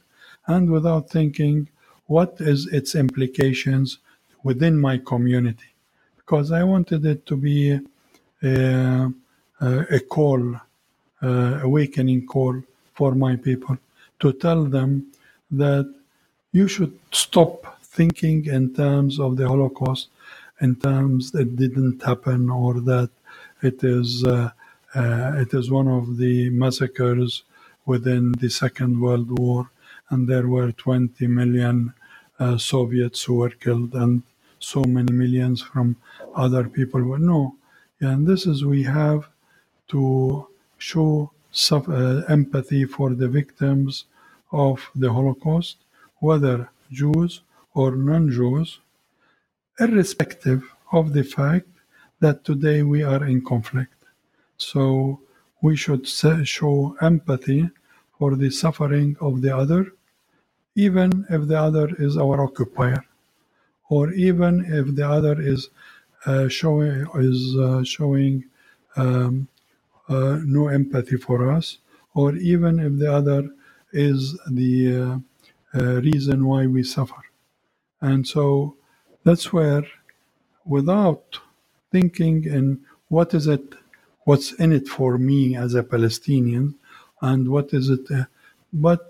[0.46, 1.68] And without thinking,
[2.06, 3.98] what is its implications
[4.42, 5.70] within my community?
[6.16, 7.80] Because I wanted it to be
[8.42, 9.10] a,
[9.60, 10.56] a call,
[11.22, 12.62] a awakening call
[12.94, 13.78] for my people
[14.20, 15.06] to tell them
[15.50, 15.92] that
[16.52, 20.08] you should stop thinking in terms of the Holocaust,
[20.60, 23.10] in terms that didn't happen or that
[23.62, 24.50] it is uh, uh,
[24.94, 27.42] it is one of the massacres
[27.86, 29.70] within the Second World War,
[30.10, 31.92] and there were 20 million
[32.38, 34.22] uh, Soviets who were killed, and
[34.58, 35.96] so many millions from
[36.34, 37.56] other people were no.
[38.00, 39.28] And this is we have
[39.88, 41.30] to show
[41.70, 44.04] uh, empathy for the victims
[44.52, 45.76] of the Holocaust,
[46.18, 47.40] whether Jews
[47.74, 48.80] or non Jews,
[49.78, 51.68] irrespective of the fact
[52.20, 53.92] that today we are in conflict.
[54.58, 55.20] So
[55.62, 56.06] we should
[56.44, 57.70] show empathy
[58.18, 59.92] for the suffering of the other,
[60.76, 63.04] even if the other is our occupier,
[63.90, 65.70] or even if the other is
[66.26, 68.44] uh, showing is uh, showing
[68.96, 69.48] um,
[70.08, 71.78] uh, no empathy for us,
[72.14, 73.48] or even if the other
[73.92, 75.18] is the uh,
[75.80, 77.22] uh, reason why we suffer.
[78.00, 78.76] And so
[79.24, 79.84] that's where,
[80.64, 81.38] without
[81.92, 83.74] thinking in what is it,
[84.24, 86.76] what's in it for me as a Palestinian,
[87.22, 88.24] and what is it, uh,
[88.72, 89.00] but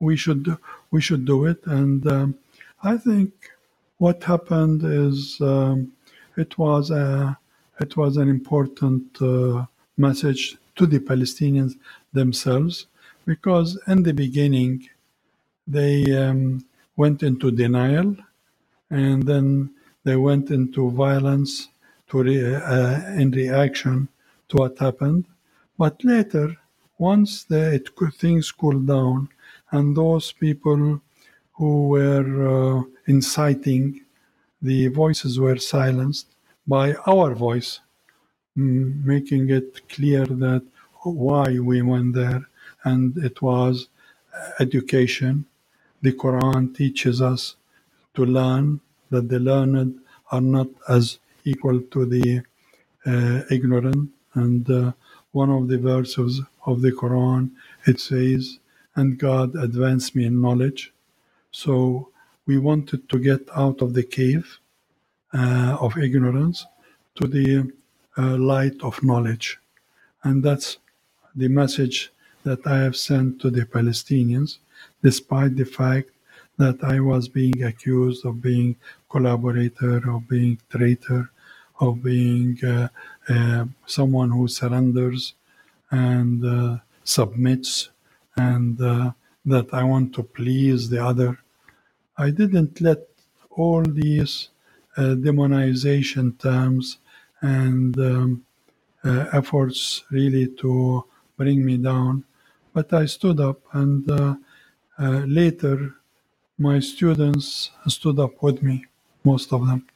[0.00, 0.56] we should
[0.90, 1.60] we should do it.
[1.66, 2.34] And um,
[2.82, 3.32] I think
[3.98, 5.92] what happened is um,
[6.36, 7.38] it was a
[7.80, 9.66] it was an important uh,
[9.98, 11.74] message to the Palestinians
[12.12, 12.86] themselves
[13.26, 14.88] because in the beginning
[15.68, 16.64] they um,
[16.96, 18.16] went into denial
[18.90, 19.70] and then
[20.04, 21.68] they went into violence
[22.10, 24.08] to re- uh, in reaction
[24.50, 25.26] to what happened.
[25.78, 26.56] But later,
[26.98, 29.30] once the, it, things cooled down
[29.72, 31.02] and those people
[31.54, 34.02] who were uh, inciting
[34.62, 36.28] the voices were silenced
[36.66, 37.80] by our voice,
[38.58, 40.64] mm, making it clear that
[41.02, 42.42] why we went there,
[42.84, 43.88] and it was
[44.60, 45.46] education.
[46.02, 47.56] The Quran teaches us
[48.14, 50.00] to learn that the learned
[50.32, 51.18] are not as
[51.50, 52.42] equal to the
[53.06, 54.10] uh, ignorant.
[54.34, 54.92] And uh,
[55.32, 57.50] one of the verses of the Quran
[57.86, 58.58] it says,
[58.96, 60.92] "And God advanced me in knowledge."
[61.50, 62.08] So
[62.46, 64.46] we wanted to get out of the cave
[65.34, 66.66] uh, of ignorance
[67.16, 67.72] to the
[68.18, 69.58] uh, light of knowledge,
[70.24, 70.78] and that's
[71.34, 72.12] the message
[72.44, 74.58] that I have sent to the Palestinians,
[75.02, 76.10] despite the fact
[76.58, 78.76] that I was being accused of being
[79.08, 81.30] collaborator, of being traitor,
[81.80, 82.88] of being uh,
[83.28, 85.34] uh, someone who surrenders
[85.90, 87.90] and uh, submits,
[88.36, 91.38] and that I want to please the other.
[92.16, 92.98] I didn't let
[93.50, 94.50] all these
[94.96, 96.98] demonization terms
[97.40, 98.44] and um,
[99.32, 101.04] efforts really to
[101.36, 102.24] bring me down.
[102.72, 104.34] But I stood up, and uh,
[104.98, 105.96] uh, later,
[106.58, 108.84] my students stood up with me,
[109.24, 109.86] most of them,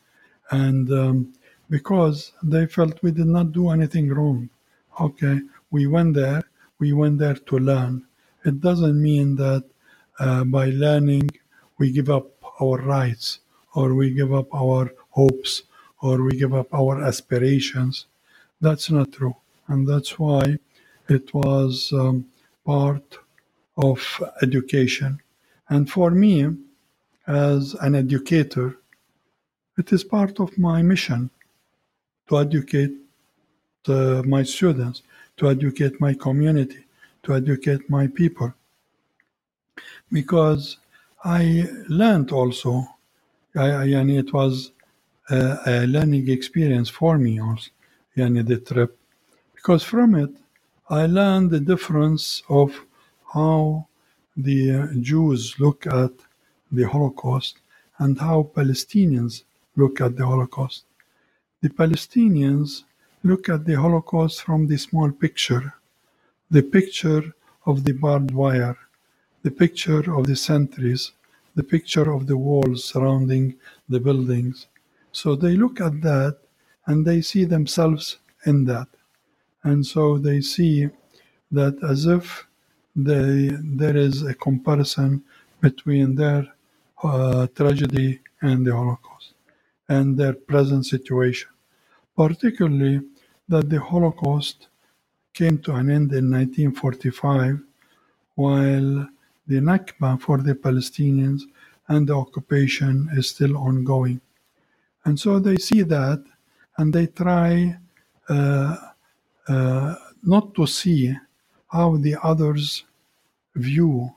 [0.50, 1.34] and um,
[1.70, 4.48] because they felt we did not do anything wrong.
[5.00, 6.42] Okay, we went there,
[6.78, 8.04] we went there to learn.
[8.44, 9.64] It doesn't mean that
[10.18, 11.30] uh, by learning
[11.78, 13.40] we give up our rights
[13.74, 15.62] or we give up our hopes
[16.02, 18.06] or we give up our aspirations.
[18.60, 19.36] That's not true.
[19.66, 20.58] And that's why
[21.08, 22.26] it was um,
[22.64, 23.18] part
[23.76, 25.20] of education.
[25.68, 26.54] And for me,
[27.26, 28.78] as an educator,
[29.78, 31.30] it is part of my mission
[32.28, 32.92] to educate
[33.88, 35.02] uh, my students,
[35.36, 36.84] to educate my community,
[37.22, 38.52] to educate my people.
[40.10, 40.78] Because
[41.24, 42.86] I learned also,
[43.56, 44.72] I, I, and it was
[45.30, 47.70] a, a learning experience for me also,
[48.16, 48.96] yani the trip,
[49.54, 50.30] because from it
[50.90, 52.78] I learned the difference of
[53.32, 53.88] how
[54.36, 56.12] the Jews look at
[56.70, 57.58] the Holocaust
[57.98, 59.44] and how Palestinians
[59.76, 60.84] look at the Holocaust.
[61.64, 62.84] The Palestinians
[63.22, 65.72] look at the Holocaust from the small picture,
[66.50, 68.76] the picture of the barbed wire,
[69.42, 71.12] the picture of the sentries,
[71.54, 73.54] the picture of the walls surrounding
[73.88, 74.66] the buildings.
[75.12, 76.36] So they look at that
[76.84, 78.88] and they see themselves in that.
[79.62, 80.90] And so they see
[81.50, 82.46] that as if
[82.94, 85.24] they, there is a comparison
[85.62, 86.46] between their
[87.02, 89.32] uh, tragedy and the Holocaust
[89.88, 91.48] and their present situation.
[92.16, 93.02] Particularly
[93.48, 94.68] that the Holocaust
[95.32, 97.60] came to an end in 1945
[98.36, 99.08] while
[99.46, 101.42] the Nakba for the Palestinians
[101.88, 104.20] and the occupation is still ongoing.
[105.04, 106.24] And so they see that
[106.78, 107.76] and they try
[108.28, 108.76] uh,
[109.48, 111.14] uh, not to see
[111.70, 112.84] how the others
[113.56, 114.10] view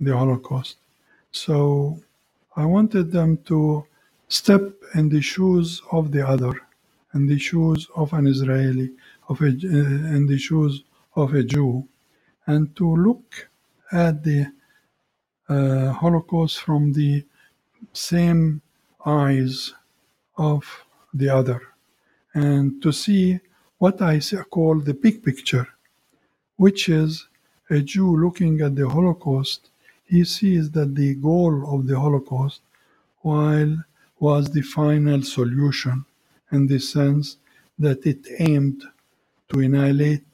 [0.00, 0.76] the Holocaust.
[1.32, 2.00] So
[2.56, 3.84] I wanted them to
[4.28, 4.62] step
[4.94, 6.60] in the shoes of the other,
[7.18, 8.88] in the shoes of an Israeli,
[9.28, 10.74] of a, uh, in the shoes
[11.22, 11.72] of a Jew,
[12.46, 13.28] and to look
[14.06, 14.40] at the
[15.48, 17.24] uh, Holocaust from the
[17.92, 18.62] same
[19.04, 19.74] eyes
[20.36, 20.62] of
[21.20, 21.60] the other,
[22.34, 23.40] and to see
[23.82, 24.20] what I
[24.54, 25.66] call the big picture,
[26.56, 27.26] which is
[27.70, 29.70] a Jew looking at the Holocaust,
[30.12, 32.60] he sees that the goal of the Holocaust
[33.22, 33.74] while
[34.20, 36.04] was the final solution
[36.52, 37.36] in the sense
[37.78, 38.84] that it aimed
[39.48, 40.24] to annihilate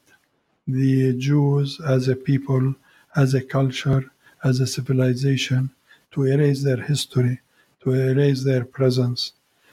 [0.66, 2.74] the Jews as a people,
[3.16, 4.11] as a culture,
[4.42, 5.70] as a civilization,
[6.12, 7.40] to erase their history,
[7.83, 9.33] to erase their presence.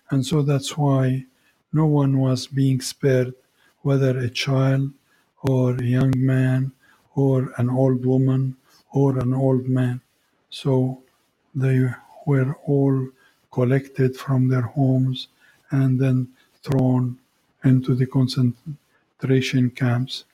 [0.10, 1.25] And so that's why
[1.73, 3.34] no one was being spared,
[3.82, 4.91] whether a child
[5.43, 6.73] or a young man
[7.15, 8.58] or an old woman
[8.91, 10.01] or an old man.
[10.49, 11.04] So
[11.56, 11.89] they
[12.25, 13.10] were all
[13.51, 15.27] collected from their homes
[15.71, 16.27] and then
[16.63, 17.17] thrown
[17.63, 20.25] into the concentration camps.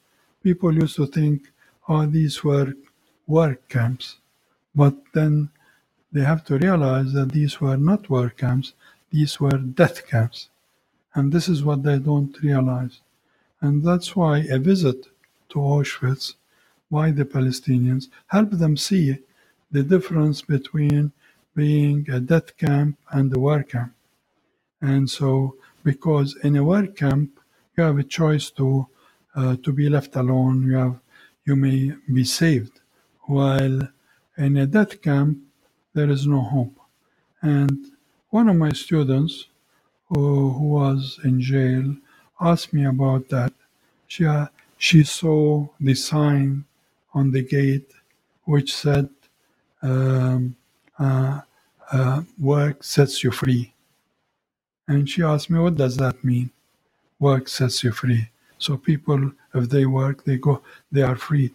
[0.44, 1.52] People used to think,
[1.88, 2.74] oh, these were
[3.28, 4.18] work camps.
[4.76, 5.50] But then
[6.12, 8.74] they have to realize that these were not work camps,
[9.12, 10.50] these were death camps.
[11.14, 13.02] And this is what they don't realize.
[13.62, 15.08] And that's why a visit
[15.50, 16.36] to Auschwitz
[16.92, 19.18] by the Palestinians helped them see
[19.72, 21.12] the difference between
[21.56, 23.94] being a death camp and a war camp.
[24.82, 27.40] And so, because in a work camp,
[27.78, 28.88] you have a choice to
[29.36, 30.64] uh, to be left alone.
[30.68, 31.00] You have
[31.46, 32.82] you may be saved,
[33.24, 33.90] while
[34.38, 35.40] in a death camp
[35.94, 36.80] there is no hope.
[37.42, 37.88] And
[38.30, 39.46] one of my students,
[40.10, 41.96] who, who was in jail,
[42.42, 43.54] asked me about that.
[44.08, 46.66] She uh, she saw the sign
[47.14, 47.92] on the gate
[48.46, 49.10] which said,
[49.82, 50.56] um,
[51.00, 51.42] uh,
[51.92, 53.74] uh, "Work sets you free."
[54.88, 56.50] And she asked me, "What does that mean?"
[57.20, 58.30] Work sets you free.
[58.60, 61.54] So people, if they work, they go, they are freed.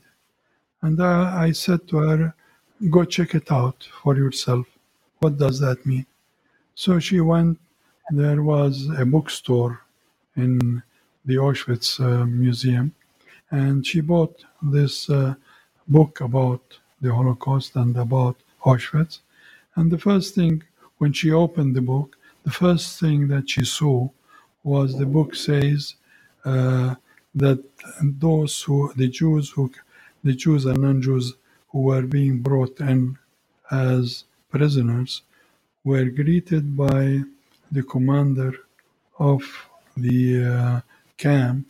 [0.83, 2.35] And I, I said to her,
[2.90, 4.66] go check it out for yourself.
[5.21, 6.07] What does that mean?
[6.75, 7.59] So she went.
[8.11, 9.81] There was a bookstore
[10.37, 10.83] in
[11.25, 12.92] the Auschwitz uh, Museum,
[13.51, 15.35] and she bought this uh,
[15.87, 16.62] book about
[17.01, 19.21] the Holocaust and about Auschwitz.
[19.77, 20.62] And the first thing,
[20.99, 24.09] when she opened the book, the first thing that she saw
[24.64, 25.96] was the book says
[26.44, 26.94] uh,
[27.35, 27.62] that
[28.02, 29.72] those who the Jews who
[30.24, 31.35] the Jews and non-Jews
[31.70, 33.18] who were being brought in
[33.70, 35.22] as prisoners
[35.85, 37.22] were greeted by
[37.72, 38.52] the commander
[39.18, 39.42] of
[39.96, 40.81] the uh,
[41.18, 41.68] camp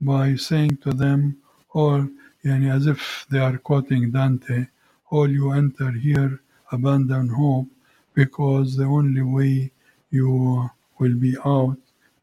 [0.00, 1.38] by saying to them,
[1.74, 2.08] all
[2.44, 4.66] yani, as if they are quoting Dante,
[5.10, 6.40] all you enter here
[6.72, 7.68] abandon hope
[8.14, 9.72] because the only way
[10.10, 11.78] you will be out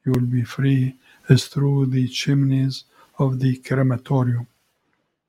[0.06, 0.96] you will be free
[1.30, 2.86] is through the chimneys
[3.18, 4.48] of the crematorium.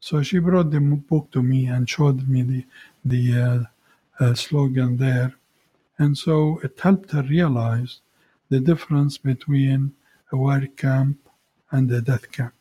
[0.00, 2.64] So she brought the book to me and showed me the,
[3.04, 3.42] the
[4.20, 5.34] uh, uh, slogan there.
[5.98, 8.00] And so it helped her realize
[8.50, 9.94] the difference between
[10.30, 11.18] a work camp
[11.70, 12.52] and a death camp.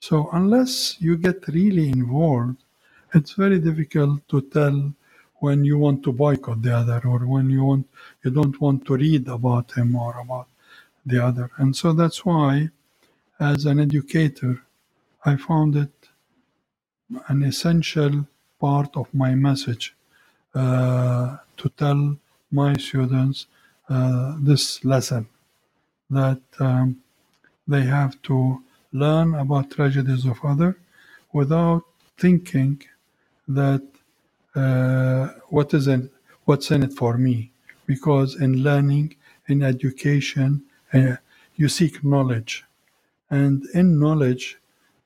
[0.00, 2.56] So unless you get really involved,
[3.12, 4.92] it's very difficult to tell
[5.38, 7.86] when you want to boycott the other or when you want
[8.22, 10.48] you don't want to read about him or about
[11.04, 11.50] the other.
[11.58, 12.70] And so that's why,
[13.38, 14.62] as an educator,
[15.24, 15.90] I found it
[17.28, 18.26] an essential
[18.60, 19.94] part of my message
[20.54, 22.16] uh, to tell
[22.50, 23.46] my students
[23.88, 25.26] uh, this lesson
[26.10, 27.02] that um,
[27.66, 30.76] they have to learn about tragedies of others
[31.32, 31.82] without
[32.16, 32.80] thinking
[33.48, 33.82] that
[35.50, 36.10] what is in
[36.46, 37.52] what's in it for me
[37.86, 39.16] because in learning
[39.48, 40.62] in education
[40.94, 41.16] uh,
[41.56, 42.64] you seek knowledge.
[43.30, 44.58] And in knowledge,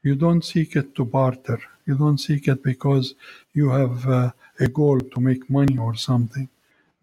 [0.02, 1.60] you don't seek it to barter.
[1.86, 3.14] You don't seek it because
[3.54, 6.48] you have uh, a goal to make money or something.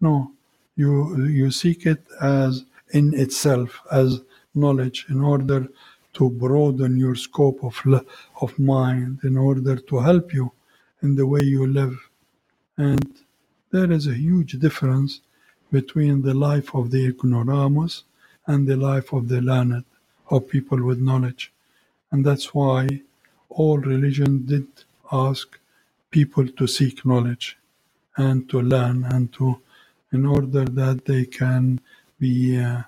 [0.00, 0.32] No,
[0.76, 4.20] you you seek it as in itself as
[4.54, 5.68] knowledge in order
[6.14, 7.76] to broaden your scope of
[8.42, 10.52] of mind, in order to help you
[11.02, 11.98] in the way you live.
[12.76, 13.14] And
[13.70, 15.20] there is a huge difference
[15.72, 18.04] between the life of the ignoramus
[18.46, 19.84] and the life of the learned,
[20.30, 21.52] of people with knowledge.
[22.10, 23.02] And that's why
[23.48, 24.66] all religion did
[25.10, 25.58] ask
[26.10, 27.58] people to seek knowledge
[28.16, 29.60] and to learn and to,
[30.12, 31.80] in order that they can
[32.18, 32.82] be uh,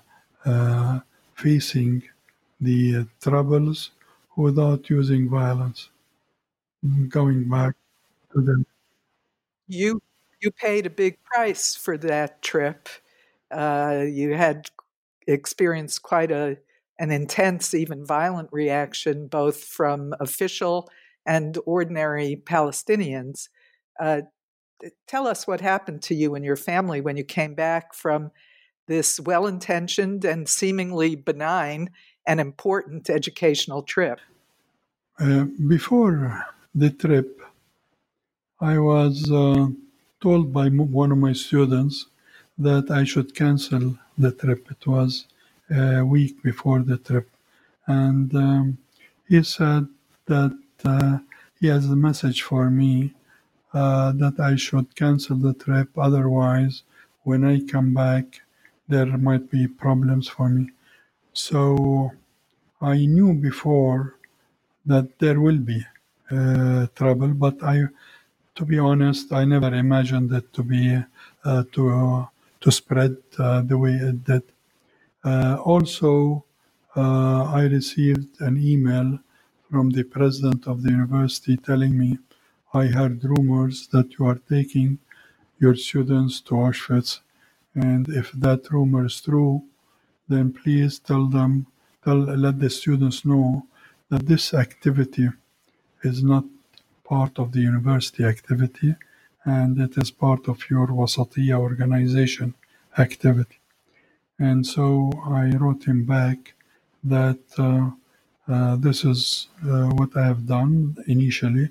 [0.45, 0.99] uh,
[1.35, 2.03] facing
[2.61, 3.91] the uh, troubles
[4.35, 5.89] without using violence.
[7.09, 7.75] Going back
[8.33, 8.65] to them.
[9.69, 10.01] You
[10.41, 12.89] you paid a big price for that trip.
[13.51, 14.69] Uh, you had
[15.27, 16.57] experienced quite a
[16.99, 20.89] an intense, even violent reaction, both from official
[21.25, 23.47] and ordinary Palestinians.
[23.97, 24.21] Uh,
[25.07, 28.31] tell us what happened to you and your family when you came back from
[28.87, 31.89] this well intentioned and seemingly benign
[32.27, 34.19] and important educational trip.
[35.19, 36.45] Uh, before
[36.75, 37.38] the trip,
[38.61, 39.67] I was uh,
[40.21, 42.07] told by one of my students
[42.57, 44.69] that I should cancel the trip.
[44.71, 45.27] It was
[45.71, 47.29] a week before the trip.
[47.87, 48.77] And um,
[49.29, 49.87] he said
[50.25, 51.19] that uh,
[51.59, 53.13] he has a message for me
[53.73, 55.97] uh, that I should cancel the trip.
[55.97, 56.83] Otherwise,
[57.23, 58.41] when I come back,
[58.89, 60.71] there might be problems for me.
[61.33, 62.11] So
[62.81, 64.15] I knew before
[64.85, 65.85] that there will be
[66.31, 67.83] uh, trouble, but I,
[68.59, 71.01] to be honest, I never imagined it to be
[71.45, 72.27] uh, to
[72.59, 74.43] to spread uh, the way it did.
[75.23, 76.43] Uh, also,
[76.93, 79.17] uh, I received an email
[79.71, 82.19] from the president of the university telling me,
[82.73, 84.99] I heard rumors that you are taking
[85.61, 87.21] your students to Auschwitz,
[87.75, 89.63] and if that rumor is true,
[90.27, 91.67] then please tell them,
[92.03, 93.67] tell, let the students know
[94.09, 95.29] that this activity
[96.03, 96.43] is not
[97.13, 98.91] part of the university activity,
[99.43, 102.53] and it is part of your Wasatiyya organization
[102.97, 103.59] activity.
[104.37, 106.53] And so I wrote him back
[107.03, 107.89] that uh,
[108.53, 110.73] uh, this is uh, what I have done
[111.07, 111.69] initially,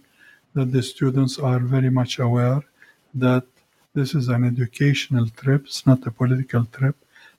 [0.54, 2.62] that the students are very much aware
[3.14, 3.46] that
[3.94, 6.96] this is an educational trip, it's not a political trip.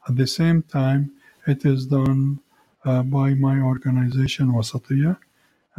[0.07, 1.11] At the same time,
[1.47, 2.39] it is done
[2.85, 5.17] uh, by my organization, Wasatiyya,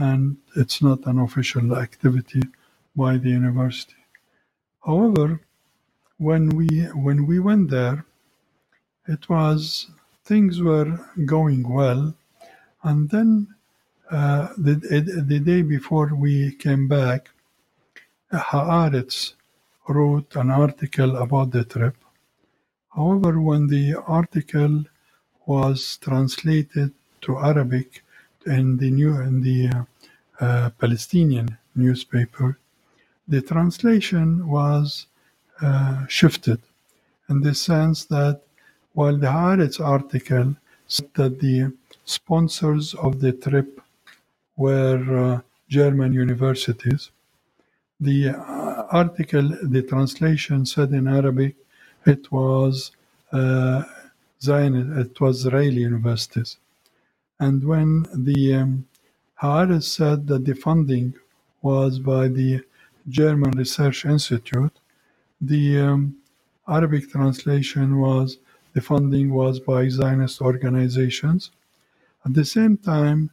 [0.00, 2.42] and it's not an official activity
[2.96, 4.02] by the university.
[4.84, 5.40] However,
[6.16, 6.68] when we
[7.06, 8.06] when we went there,
[9.06, 9.90] it was
[10.24, 10.90] things were
[11.26, 12.14] going well,
[12.82, 13.30] and then
[14.10, 14.74] uh, the,
[15.32, 17.30] the day before we came back,
[18.32, 19.34] Haaretz
[19.88, 21.96] wrote an article about the trip.
[22.96, 24.84] However, when the article
[25.46, 26.92] was translated
[27.22, 28.02] to Arabic
[28.46, 29.86] in the new in the
[30.78, 32.58] Palestinian newspaper,
[33.28, 35.06] the translation was
[35.62, 36.60] uh, shifted
[37.28, 38.40] in the sense that
[38.94, 41.72] while the Haaretz article said that the
[42.04, 43.80] sponsors of the trip
[44.56, 47.10] were uh, German universities,
[48.00, 51.54] the uh, article, the translation said in Arabic,
[52.06, 52.92] it was
[53.32, 53.84] uh,
[54.40, 56.56] Zion, it was Israeli universities.
[57.38, 58.86] And when the um,
[59.40, 61.14] Haaretz said that the funding
[61.62, 62.60] was by the
[63.08, 64.78] German Research Institute,
[65.40, 66.16] the um,
[66.68, 68.38] Arabic translation was
[68.74, 71.52] the funding was by Zionist organizations.
[72.26, 73.30] At the same time,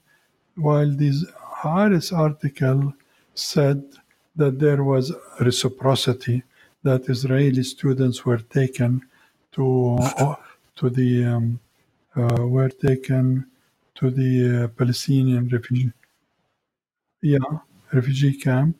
[0.55, 1.25] while this
[1.61, 2.93] Haaretz article
[3.35, 3.83] said
[4.37, 6.43] that there was reciprocity,
[6.83, 9.01] that Israeli students were taken
[9.51, 10.35] to uh,
[10.77, 11.59] to the um,
[12.15, 13.45] uh, were taken
[13.95, 14.31] to the
[14.63, 15.91] uh, Palestinian refugee
[17.33, 17.51] yeah
[17.91, 18.75] refugee camp.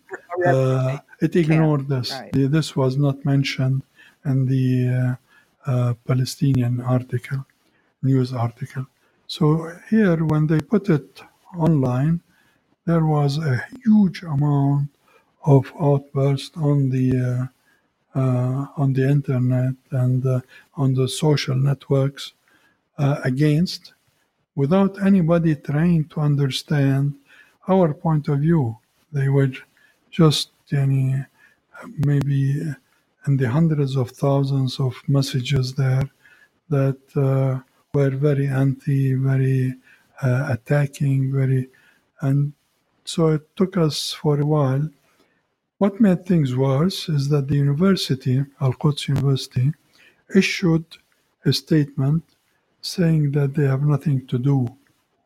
[0.46, 2.12] Uh, it ignored this.
[2.12, 2.52] Right.
[2.56, 3.82] This was not mentioned
[4.26, 5.18] in the
[5.68, 7.46] uh, uh, Palestinian article,
[8.02, 8.86] news article.
[9.28, 9.46] So
[9.90, 11.22] here, when they put it
[11.58, 12.22] online,
[12.86, 14.90] there was a huge amount
[15.46, 20.42] of outburst on the uh, uh, on the internet and uh,
[20.76, 22.34] on the social networks
[22.98, 23.94] uh, against,
[24.56, 27.14] without anybody trying to understand
[27.68, 28.78] our point of view.
[29.12, 29.52] They were
[30.12, 31.26] just any
[32.06, 32.62] maybe
[33.28, 36.10] in the hundreds of thousands of messages there
[36.70, 37.60] that uh,
[37.94, 39.76] were very anti, very
[40.22, 41.70] uh, attacking, very,
[42.22, 42.54] and
[43.06, 44.90] so it took us for a while.
[45.78, 49.72] What made things worse is that the university, Al Quds University,
[50.36, 50.86] issued
[51.46, 52.24] a statement
[52.82, 54.68] saying that they have nothing to do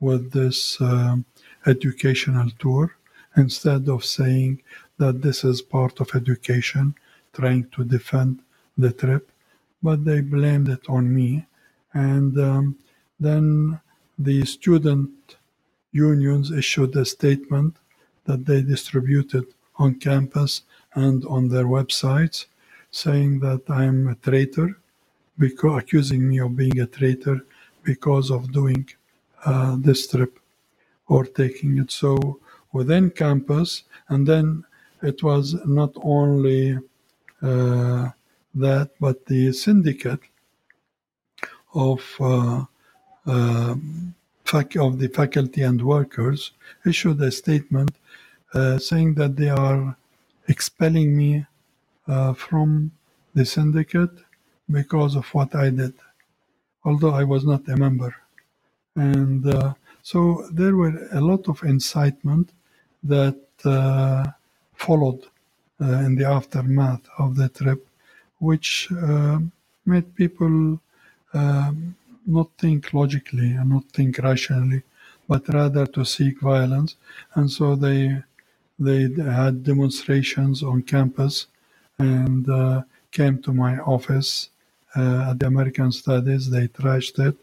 [0.01, 1.23] with this um,
[1.65, 2.95] educational tour
[3.37, 4.61] instead of saying
[4.97, 6.93] that this is part of education,
[7.31, 8.41] trying to defend
[8.77, 9.31] the trip,
[9.81, 11.45] but they blamed it on me.
[11.93, 12.77] And um,
[13.19, 13.79] then
[14.19, 15.11] the student
[15.91, 17.77] unions issued a statement
[18.25, 19.45] that they distributed
[19.77, 20.63] on campus
[20.95, 22.45] and on their websites
[22.91, 24.77] saying that I'm a traitor,
[25.37, 27.45] because, accusing me of being a traitor
[27.83, 28.87] because of doing
[29.45, 30.39] uh, this trip
[31.07, 31.91] or taking it.
[31.91, 32.39] So
[32.71, 34.63] within campus, and then
[35.01, 36.77] it was not only
[37.41, 38.09] uh,
[38.55, 40.21] that, but the syndicate
[41.73, 42.65] of uh,
[43.25, 43.75] uh,
[44.53, 46.51] of the faculty and workers
[46.85, 47.91] issued a statement
[48.53, 49.95] uh, saying that they are
[50.49, 51.45] expelling me
[52.07, 52.91] uh, from
[53.33, 54.11] the syndicate
[54.69, 55.93] because of what I did,
[56.83, 58.13] although I was not a member.
[58.95, 59.73] And uh,
[60.03, 62.51] so there were a lot of incitement
[63.03, 64.25] that uh,
[64.75, 65.23] followed
[65.81, 67.87] uh, in the aftermath of the trip,
[68.39, 69.39] which uh,
[69.85, 70.79] made people
[71.33, 71.95] um,
[72.27, 74.83] not think logically and not think rationally,
[75.27, 76.95] but rather to seek violence.
[77.35, 78.23] And so they
[78.79, 81.47] they had demonstrations on campus
[81.99, 84.49] and uh, came to my office
[84.97, 86.49] uh, at the American Studies.
[86.49, 87.37] They trashed it.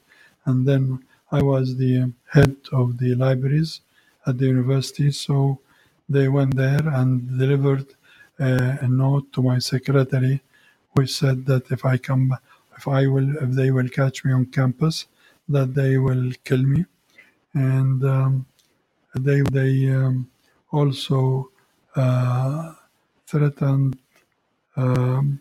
[0.46, 3.80] And then I was the head of the libraries
[4.26, 5.10] at the university.
[5.12, 5.60] So
[6.08, 7.86] they went there and delivered
[8.40, 10.42] uh, a note to my secretary,
[10.92, 12.34] which said that if I come,
[12.76, 15.06] if I will, if they will catch me on campus,
[15.48, 16.86] that they will kill me.
[17.54, 18.46] And um,
[19.14, 20.30] they they um,
[20.72, 21.50] also
[21.96, 22.74] uh,
[23.26, 23.98] threatened
[24.76, 25.40] um,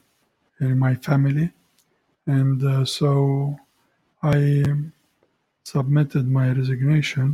[0.60, 1.52] my family,
[2.26, 3.58] and uh, so
[4.24, 4.64] I
[5.74, 7.28] submitted my resignation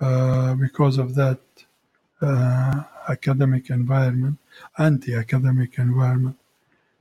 [0.00, 1.40] uh, because of that
[2.20, 4.36] uh, academic environment,
[4.78, 6.36] anti-academic environment.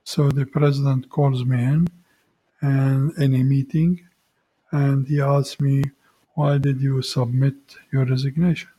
[0.03, 1.87] So the president calls me in
[2.61, 3.91] and in a meeting,
[4.71, 5.77] and he asked me,
[6.35, 7.57] "Why did you submit
[7.91, 8.69] your resignation?"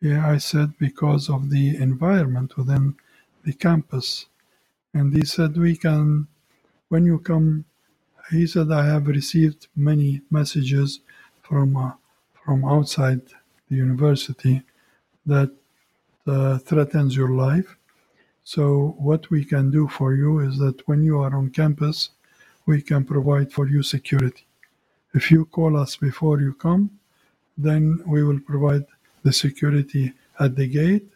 [0.00, 2.96] Yeah, I said because of the environment within
[3.44, 4.26] the campus.
[4.94, 6.26] And he said, We can,
[6.88, 7.66] when you come,
[8.30, 11.00] he said, I have received many messages
[11.42, 11.92] from, uh,
[12.44, 13.22] from outside
[13.70, 14.62] the university
[15.26, 15.50] that
[16.26, 17.76] uh, threatens your life.
[18.44, 22.10] So, what we can do for you is that when you are on campus,
[22.66, 24.46] we can provide for you security.
[25.14, 26.90] If you call us before you come,
[27.58, 28.86] then we will provide
[29.24, 31.06] the security at the gate,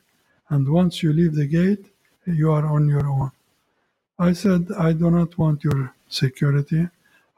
[0.51, 1.87] and once you leave the gate,
[2.27, 3.31] you are on your own.
[4.19, 6.89] I said, I do not want your security.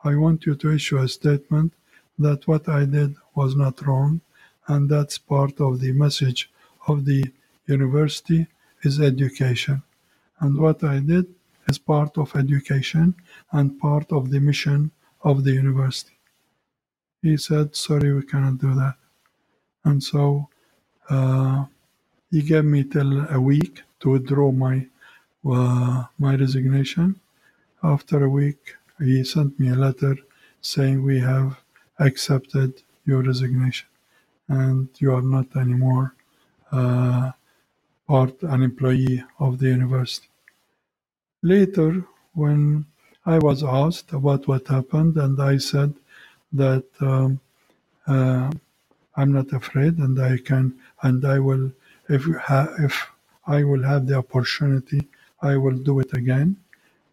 [0.04, 1.72] I want you to issue a statement
[2.18, 4.20] that what I did was not wrong,
[4.68, 6.50] and that's part of the message
[6.88, 7.24] of the
[7.66, 8.46] university
[8.82, 9.82] is education.
[10.40, 11.26] And what I did
[11.68, 13.14] is part of education
[13.52, 14.90] and part of the mission
[15.22, 16.16] of the university.
[17.22, 18.96] He said, Sorry, we cannot do that.
[19.84, 20.48] And so
[21.08, 21.64] uh,
[22.30, 24.86] he gave me till a week to withdraw my
[25.48, 27.20] uh, my resignation.
[27.82, 30.16] After a week, he sent me a letter
[30.62, 31.58] saying we have
[32.00, 33.88] accepted your resignation
[34.48, 36.14] and you are not anymore
[36.72, 37.32] uh,
[38.08, 40.28] part an employee of the university.
[41.42, 42.86] Later, when
[43.26, 45.94] I was asked about what happened, and I said
[46.52, 47.40] that um,
[48.06, 48.50] uh,
[49.16, 51.72] I'm not afraid, and I can, and I will,
[52.08, 53.08] if ha- if
[53.46, 55.08] I will have the opportunity,
[55.42, 56.56] I will do it again.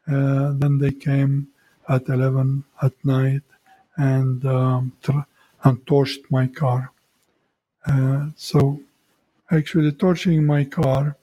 [0.07, 1.47] Uh, then they came
[1.89, 3.43] at 11 at night
[3.97, 5.27] and um, tr-
[5.63, 6.91] and torched my car.
[7.85, 8.79] Uh, so
[9.51, 11.15] actually, torching my car,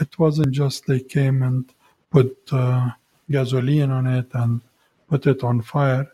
[0.00, 1.72] it wasn't just they came and
[2.10, 2.90] put uh,
[3.30, 4.60] gasoline on it and
[5.08, 6.08] put it on fire,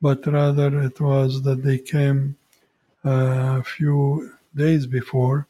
[0.00, 2.36] but rather it was that they came
[3.04, 5.46] a few days before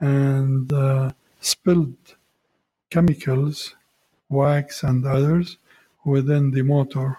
[0.00, 1.10] and uh,
[1.40, 1.96] spilled
[2.90, 3.74] chemicals,
[4.28, 5.58] wax, and others
[6.04, 7.18] within the motor.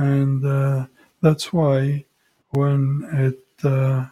[0.00, 0.86] And uh,
[1.22, 2.06] that's why
[2.50, 4.06] when it, uh,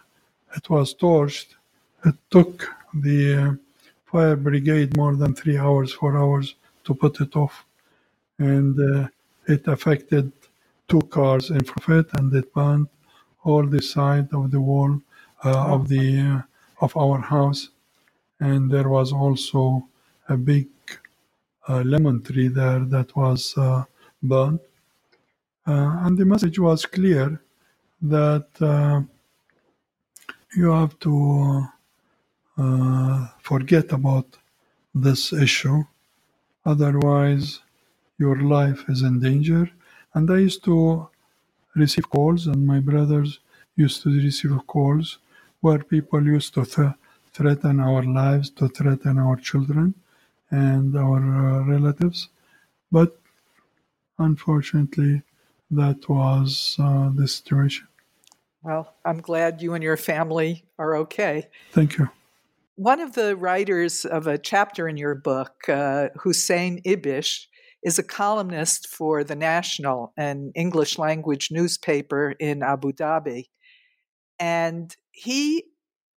[0.57, 1.57] it was torched,
[2.07, 3.53] it took the uh,
[4.07, 7.65] fire brigade more than three hours, four hours to put it off.
[8.39, 9.09] And uh,
[9.49, 10.33] it affected
[10.89, 12.89] two cars in front of it and it burned
[13.45, 15.01] all the side of the wall
[15.45, 16.43] uh, of the uh,
[16.85, 17.71] of our house,
[18.41, 19.89] and there was also
[20.29, 20.69] a big
[21.69, 23.55] uh, lemon tree there that was
[24.23, 24.61] burned.
[26.07, 27.43] And the message was clear
[28.03, 28.49] that
[30.57, 31.65] you have to
[32.59, 34.39] uh, forget about
[34.95, 35.85] this issue.
[36.67, 37.61] Otherwise,
[38.19, 39.71] your life is in danger.
[40.15, 41.09] And I used to
[41.77, 43.41] receive calls, and my brothers
[43.77, 45.19] used to receive calls
[45.63, 46.93] where people used to th-
[47.33, 49.95] threaten our lives, to threaten our children
[50.51, 52.29] and our uh, relatives.
[52.93, 53.19] But
[54.19, 55.23] unfortunately,
[55.71, 57.89] that was uh, the situation.
[58.63, 61.49] Well, I'm glad you and your family are okay.
[61.73, 62.09] Thank you.
[62.77, 67.47] One of the writers of a chapter in your book, uh, Hussein Ibish,
[67.83, 73.49] is a columnist for The National, an English language newspaper in Abu Dhabi.
[74.39, 75.65] And he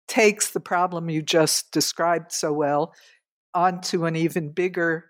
[0.09, 2.93] takes the problem you just described so well
[3.55, 5.10] onto an even bigger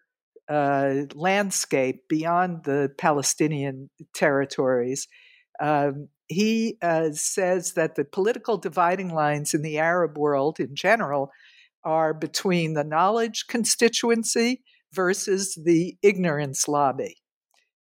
[0.50, 5.06] uh, landscape beyond the Palestinian territories.
[5.60, 11.30] Um, he uh, says that the political dividing lines in the Arab world in general
[11.84, 17.16] are between the knowledge constituency versus the ignorance lobby.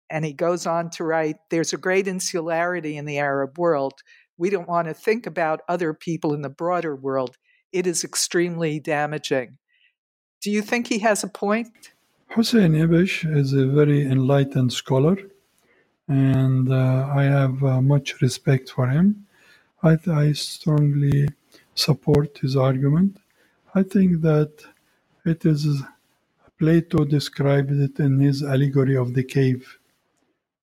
[0.09, 3.93] And he goes on to write there's a great insularity in the Arab world.
[4.37, 7.37] We don't want to think about other people in the broader world.
[7.71, 9.57] it is extremely damaging.
[10.41, 11.69] Do you think he has a point?
[12.35, 15.17] Hussein Ibish is a very enlightened scholar,
[16.07, 19.27] and uh, I have uh, much respect for him.
[19.83, 21.27] I, I strongly
[21.75, 23.17] support his argument.
[23.75, 24.53] I think that
[25.25, 25.83] it is
[26.57, 29.79] Plato described it in his allegory of the cave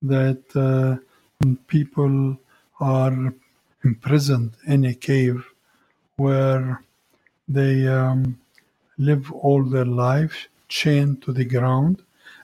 [0.01, 0.97] that uh,
[1.67, 2.39] people
[2.81, 3.35] are
[3.85, 5.45] imprisoned in a cave
[6.17, 6.83] where
[7.47, 8.39] they um,
[8.97, 12.03] live all their life chained to the ground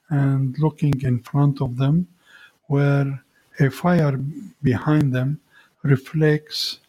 [0.08, 2.08] and looking in front of them,
[2.66, 3.22] where
[3.60, 4.16] a fire
[4.62, 5.40] behind them
[5.82, 6.80] reflects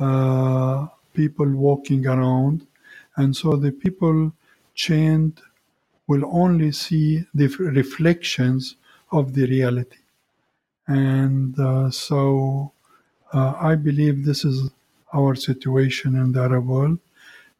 [0.00, 2.66] uh, people walking around.
[3.16, 4.32] And so the people
[4.74, 5.40] chained
[6.06, 8.76] will only see the reflections
[9.12, 9.98] of the reality.
[10.86, 12.72] And uh, so
[13.32, 14.70] uh, I believe this is
[15.12, 16.98] our situation in the Arab world.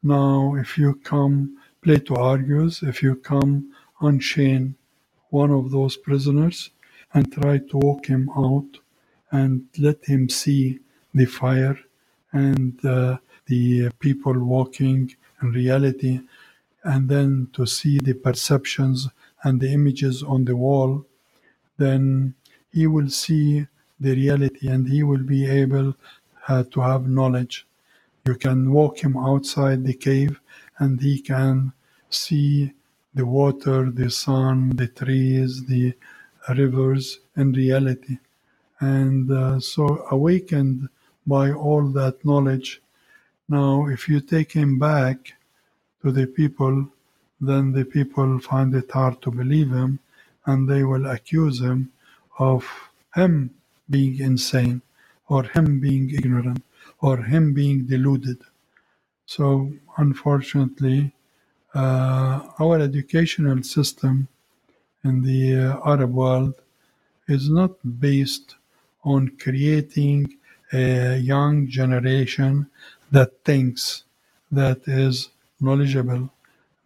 [0.03, 3.71] Now, if you come, Plato argues, if you come
[4.01, 4.75] unchain
[5.29, 6.71] one of those prisoners
[7.13, 8.79] and try to walk him out
[9.33, 10.79] and let him see
[11.13, 11.79] the fire
[12.33, 13.19] and uh,
[13.49, 16.21] the people walking in reality,
[16.85, 19.07] and then to see the perceptions
[19.43, 21.05] and the images on the wall,
[21.77, 22.35] then
[22.73, 23.67] he will see
[24.01, 25.95] the reality and he will be able
[26.49, 27.67] uh, to have knowledge.
[28.25, 30.41] You can walk him outside the cave
[30.79, 31.73] and he can
[32.11, 32.73] see
[33.15, 35.95] the water, the sun, the trees, the
[36.57, 38.19] rivers in reality.
[38.81, 40.89] And uh, so, awakened
[41.27, 42.83] by all that knowledge,
[43.49, 45.35] now if you take him back
[46.03, 46.89] to the people,
[47.41, 50.01] then the people find it hard to believe him
[50.47, 51.91] and they will accuse him
[52.39, 52.65] of
[53.15, 53.51] him
[53.89, 54.83] being insane
[55.29, 56.63] or him being ignorant
[57.01, 58.39] or him being deluded.
[59.27, 61.13] So, unfortunately,
[61.75, 64.29] uh, our educational system
[65.03, 66.55] in the uh, Arab world
[67.29, 68.55] is not based
[69.03, 70.37] on creating
[70.73, 72.67] a young generation
[73.11, 74.05] that thinks,
[74.51, 76.31] that is knowledgeable,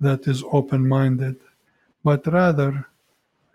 [0.01, 1.37] that is open minded,
[2.05, 2.87] but rather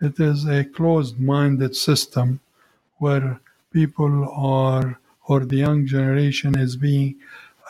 [0.01, 2.39] it is a closed minded system
[2.97, 3.39] where
[3.71, 7.15] people are or the young generation is being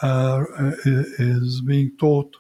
[0.02, 0.44] uh,
[0.86, 2.36] is being taught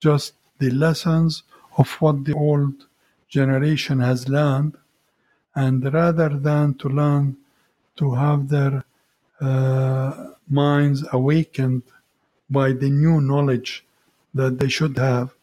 [0.00, 1.42] just the lessons
[1.78, 2.86] of what the old
[3.28, 4.76] generation has learned
[5.54, 7.36] and rather than to learn
[7.96, 8.84] to have their
[9.40, 11.82] uh, minds awakened
[12.50, 13.84] by the new knowledge
[14.34, 15.34] that they should have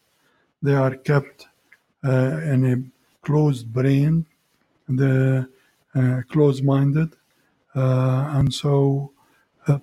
[0.62, 1.46] they are kept
[2.04, 4.24] uh, in a closed brain
[4.88, 5.48] the
[5.94, 7.10] uh, closed minded
[7.74, 9.12] uh, and so,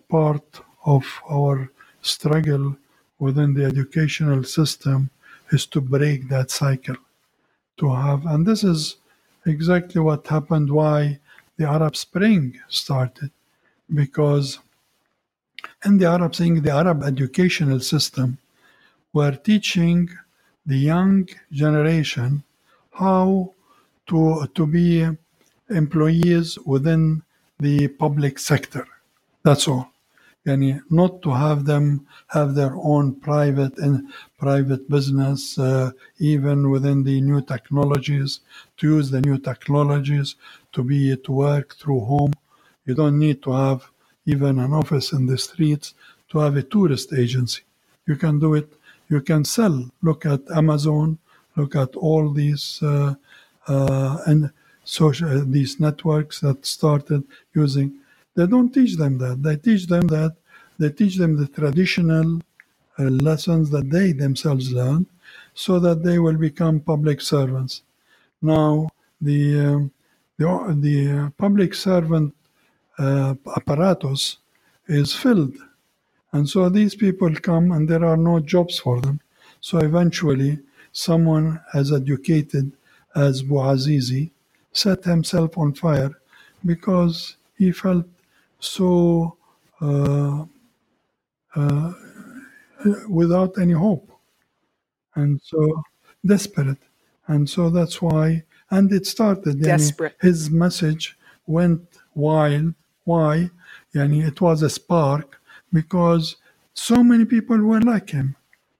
[0.10, 1.70] part of our
[2.02, 2.76] struggle
[3.20, 5.10] within the educational system
[5.52, 6.96] is to break that cycle.
[7.78, 8.98] To have, and this is
[9.46, 11.20] exactly what happened why
[11.58, 13.32] the Arab Spring started,
[13.94, 14.60] because
[15.84, 18.38] in the Arab Spring, the Arab educational system
[19.14, 20.10] were teaching
[20.66, 22.44] the young generation
[22.92, 23.54] how
[24.08, 25.08] to to be
[25.70, 27.24] employees within
[27.60, 28.88] the public sector.
[29.44, 29.95] That's all.
[30.46, 37.04] Yani not to have them have their own private and private business, uh, even within
[37.04, 38.41] the new technologies,
[38.78, 40.36] to use the new technologies
[40.72, 42.34] to be to work through home.
[42.86, 43.89] You don't need to have
[44.26, 45.93] even an office in the streets
[46.30, 47.62] to have a tourist agency.
[48.06, 48.72] You can do it.
[49.10, 49.89] You can sell.
[50.02, 51.18] Look at Amazon.
[51.56, 53.16] Look at all these uh,
[53.68, 54.52] uh, and
[54.84, 57.24] social uh, these networks that started
[57.54, 58.00] using
[58.36, 59.42] they don't teach them that.
[59.42, 60.36] They teach them that
[60.78, 62.42] they teach them the traditional
[63.00, 65.08] uh, lessons that they themselves learned
[65.54, 67.82] so that they will become public servants.
[68.42, 68.90] Now
[69.22, 69.92] the um,
[70.38, 72.36] the, the uh, public servant
[72.98, 74.38] uh, apparatus
[74.88, 75.56] is filled.
[76.34, 79.22] And so these people come and there are no jobs for them.
[79.62, 80.60] So eventually
[80.92, 82.72] someone as educated
[83.16, 84.32] as Bouazizi
[84.74, 86.12] set himself on fire
[86.66, 88.06] because he felt
[88.66, 89.38] so
[89.82, 90.45] uh,
[91.55, 91.93] uh,
[93.09, 94.11] without any hope.
[95.16, 95.84] And so
[96.26, 96.78] desperate.
[97.28, 100.16] And so that's why and it started desperate.
[100.22, 101.82] his message went
[102.13, 102.74] wild.
[103.03, 103.49] Why?
[103.93, 105.39] Yani it was a spark
[105.72, 106.36] because
[106.74, 108.36] so many people were like him.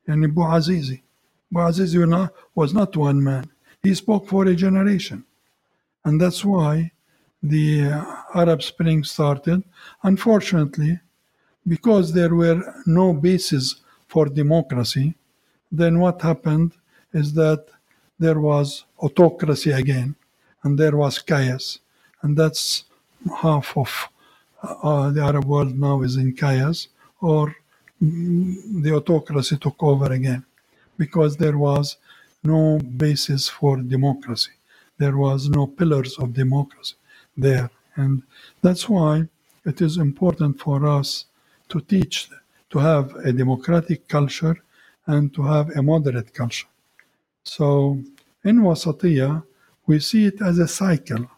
[0.08, 1.02] Yani Bouazizi
[1.54, 3.50] Bouazizi was not one man.
[3.84, 5.24] He spoke for a generation.
[6.04, 6.92] And that's why
[7.50, 7.92] the
[8.34, 9.64] Arab Spring started.
[10.04, 11.00] Unfortunately,
[11.68, 15.16] because there were no bases for democracy,
[15.72, 16.74] then what happened
[17.14, 17.66] is that
[18.20, 20.16] there was autocracy again,
[20.64, 21.80] and there was chaos,
[22.22, 22.86] and that's
[23.42, 24.10] half of
[24.64, 26.88] uh, the Arab world now is in chaos,
[27.22, 27.56] or
[28.02, 30.44] the autocracy took over again,
[30.98, 31.98] because there was
[32.44, 34.52] no basis for democracy.
[34.98, 36.96] There was no pillars of democracy
[37.38, 38.24] there, and
[38.62, 39.28] that's why
[39.66, 41.26] it is important for us
[41.70, 42.30] to teach,
[42.70, 44.56] to have a democratic culture
[45.08, 46.68] and to have a moderate culture.
[47.44, 48.00] So
[48.44, 49.44] in Wasatiyah,
[49.88, 51.30] we see it as a cycle.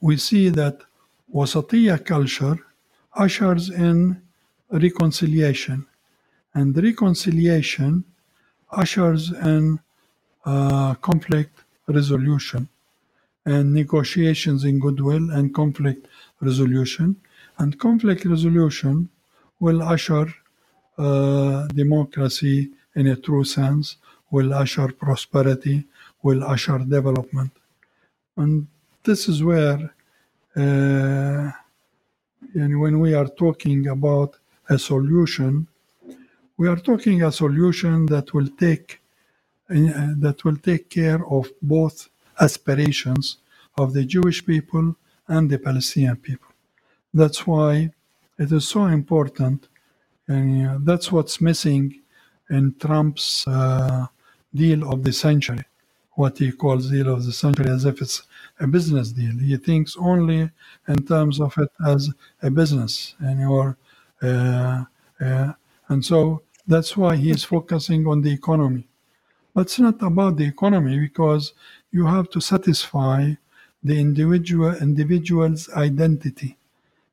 [0.00, 0.80] We see that
[1.34, 2.58] Wasatiyah culture
[3.14, 4.20] ushers in
[4.70, 5.86] reconciliation,
[6.54, 8.04] and reconciliation
[8.70, 9.78] ushers in
[10.44, 11.54] uh, conflict
[11.86, 12.68] resolution
[13.44, 16.06] and negotiations in goodwill and conflict
[16.40, 17.16] resolution.
[17.58, 19.08] And conflict resolution
[19.60, 20.32] will usher
[20.98, 23.96] uh, democracy in a true sense,
[24.30, 25.84] will usher prosperity,
[26.22, 27.50] will usher development.
[28.36, 28.66] And
[29.04, 29.94] this is where,
[30.56, 31.50] uh,
[32.54, 34.36] and when we are talking about
[34.68, 35.66] a solution,
[36.56, 39.00] we are talking a solution that will take
[39.70, 42.10] uh, that will take care of both
[42.40, 43.38] aspirations
[43.76, 44.96] of the Jewish people
[45.28, 46.48] and the Palestinian people.
[47.14, 47.90] That's why
[48.38, 49.68] it is so important,
[50.28, 52.00] and uh, that's what's missing
[52.50, 54.06] in Trump's uh,
[54.54, 55.64] deal of the century,
[56.12, 58.22] what he calls deal of the century, as if it's
[58.60, 59.36] a business deal.
[59.38, 60.50] He thinks only
[60.88, 62.10] in terms of it as
[62.42, 63.76] a business, and or
[64.22, 64.84] uh,
[65.20, 65.52] uh,
[65.88, 68.88] and so that's why he's focusing on the economy.
[69.54, 71.52] But it's not about the economy because
[71.92, 73.34] you have to satisfy
[73.84, 76.56] the individual individual's identity.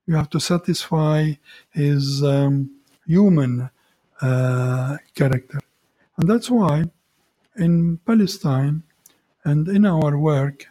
[0.08, 1.34] You have to satisfy
[1.72, 2.72] his um,
[3.06, 3.70] human
[4.22, 5.60] uh, character,
[6.18, 6.86] and that's why
[7.56, 8.84] in Palestine
[9.44, 10.68] and in our work,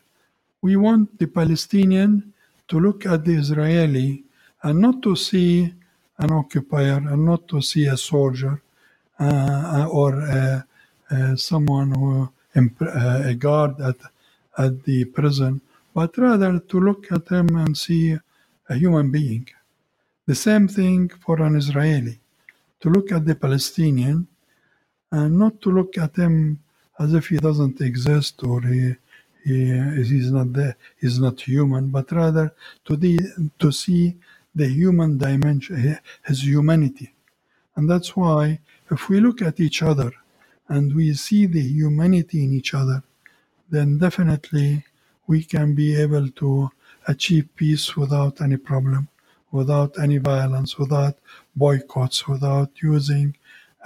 [0.63, 2.33] we want the Palestinian
[2.69, 4.25] to look at the Israeli
[4.63, 5.73] and not to see
[6.19, 8.63] an occupier and not to see a soldier
[9.21, 10.63] uh, or uh,
[11.11, 12.29] uh, someone who
[12.81, 13.97] uh, a guard at
[14.59, 15.61] at the prison,
[15.95, 18.17] but rather to look at him and see
[18.69, 19.47] a human being.
[20.27, 22.19] The same thing for an Israeli,
[22.81, 24.27] to look at the Palestinian
[25.11, 26.61] and not to look at him
[26.99, 28.95] as if he doesn't exist or he,
[29.45, 29.57] he
[30.11, 32.53] he's not there, he's not human, but rather
[32.87, 33.15] to the
[33.59, 34.17] to see
[34.55, 37.15] the human dimension, his humanity.
[37.77, 40.13] And that's why if we look at each other
[40.69, 43.03] and we see the humanity in each other,
[43.71, 44.85] then definitely
[45.27, 46.71] we can be able to
[47.09, 49.09] achieve peace without any problem,
[49.53, 51.17] without any violence, without
[51.57, 53.37] boycotts, without using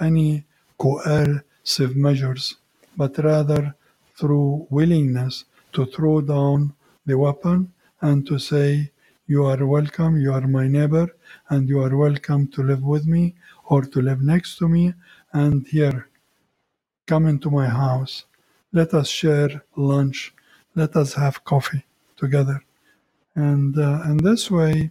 [0.01, 0.45] any
[0.79, 2.55] coercive measures,
[2.97, 3.75] but rather
[4.17, 6.73] through willingness to throw down
[7.05, 7.71] the weapon
[8.01, 8.91] and to say,
[9.27, 11.09] You are welcome, you are my neighbor,
[11.49, 14.93] and you are welcome to live with me or to live next to me.
[15.33, 16.09] And here,
[17.05, 18.25] come into my house
[18.73, 20.33] let us share lunch,
[20.73, 21.85] let us have coffee
[22.17, 22.63] together.
[23.35, 24.89] And, uh, and this way,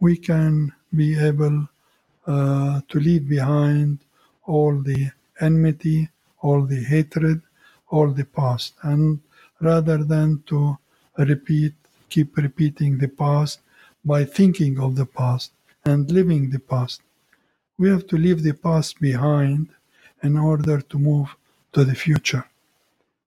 [0.00, 1.68] we can be able
[2.26, 4.00] uh, to leave behind
[4.46, 7.40] all the enmity, all the hatred,
[7.88, 8.74] all the past.
[8.82, 9.20] And
[9.60, 10.76] rather than to
[11.16, 11.74] repeat,
[12.10, 13.60] keep repeating the past
[14.04, 15.52] by thinking of the past
[15.84, 17.00] and living the past,
[17.78, 19.68] we have to leave the past behind
[20.24, 21.36] in order to move
[21.72, 22.44] to the future.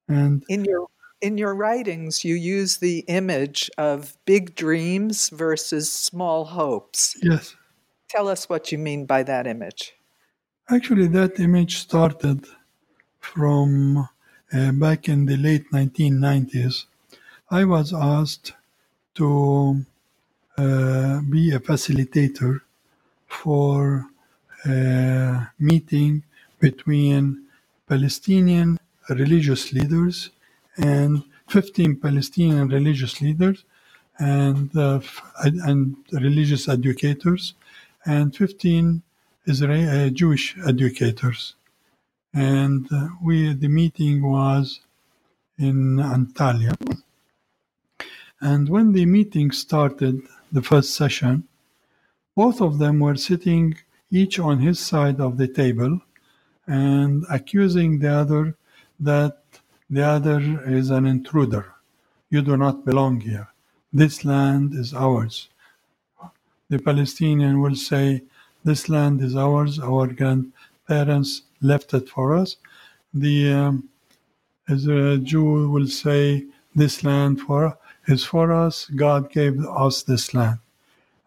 [0.08, 0.88] And in your
[1.22, 7.18] in your writings, you use the image of big dreams versus small hopes.
[7.24, 7.56] Yes.
[8.10, 9.94] Tell us what you mean by that image.
[10.70, 12.46] Actually, that image started
[13.20, 14.08] from
[14.54, 16.86] uh, back in the late 1990s.
[17.50, 18.54] I was asked
[19.16, 19.86] to
[20.58, 22.62] uh, be a facilitator
[23.28, 24.06] for
[24.66, 26.24] a meeting
[26.60, 27.44] between
[27.88, 28.80] Palestinian
[29.10, 30.32] religious leaders
[30.78, 33.64] and 15 Palestinian religious leaders
[34.20, 35.00] and uh,
[35.44, 37.54] and religious educators
[38.06, 39.02] and 15
[39.46, 41.56] Israeli uh, Jewish educators.
[42.34, 44.82] And uh, we the meeting was
[45.58, 46.76] in Antalya.
[48.42, 51.48] And when the meeting started, the first session,
[52.36, 53.76] both of them were sitting
[54.12, 56.02] each on his side of the table
[56.68, 58.56] and accusing the other
[59.00, 59.38] that
[59.90, 61.74] the other is an intruder.
[62.30, 63.50] You do not belong here.
[63.94, 65.50] This land is ours.
[66.70, 68.24] The Palestinian will say,
[68.64, 69.80] This land is ours.
[69.80, 72.58] Our grandparents left it for us.
[73.14, 73.90] The um,
[74.70, 76.46] a Jew will say,
[76.76, 78.86] "This land for is for us.
[78.88, 80.60] God gave us this land,"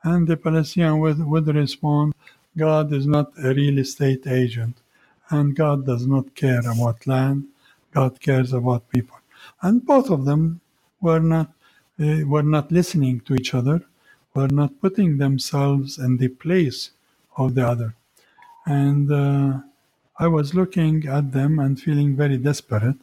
[0.05, 2.15] and the Palestinian would, would respond,
[2.57, 4.80] "God is not a real estate agent,
[5.31, 7.45] and God does not care about land.
[7.93, 9.19] God cares about people."
[9.63, 10.61] And both of them
[11.01, 11.51] were not
[12.01, 13.83] uh, were not listening to each other,
[14.35, 16.93] were not putting themselves in the place
[17.37, 17.95] of the other.
[18.67, 19.61] And uh,
[20.19, 22.97] I was looking at them and feeling very desperate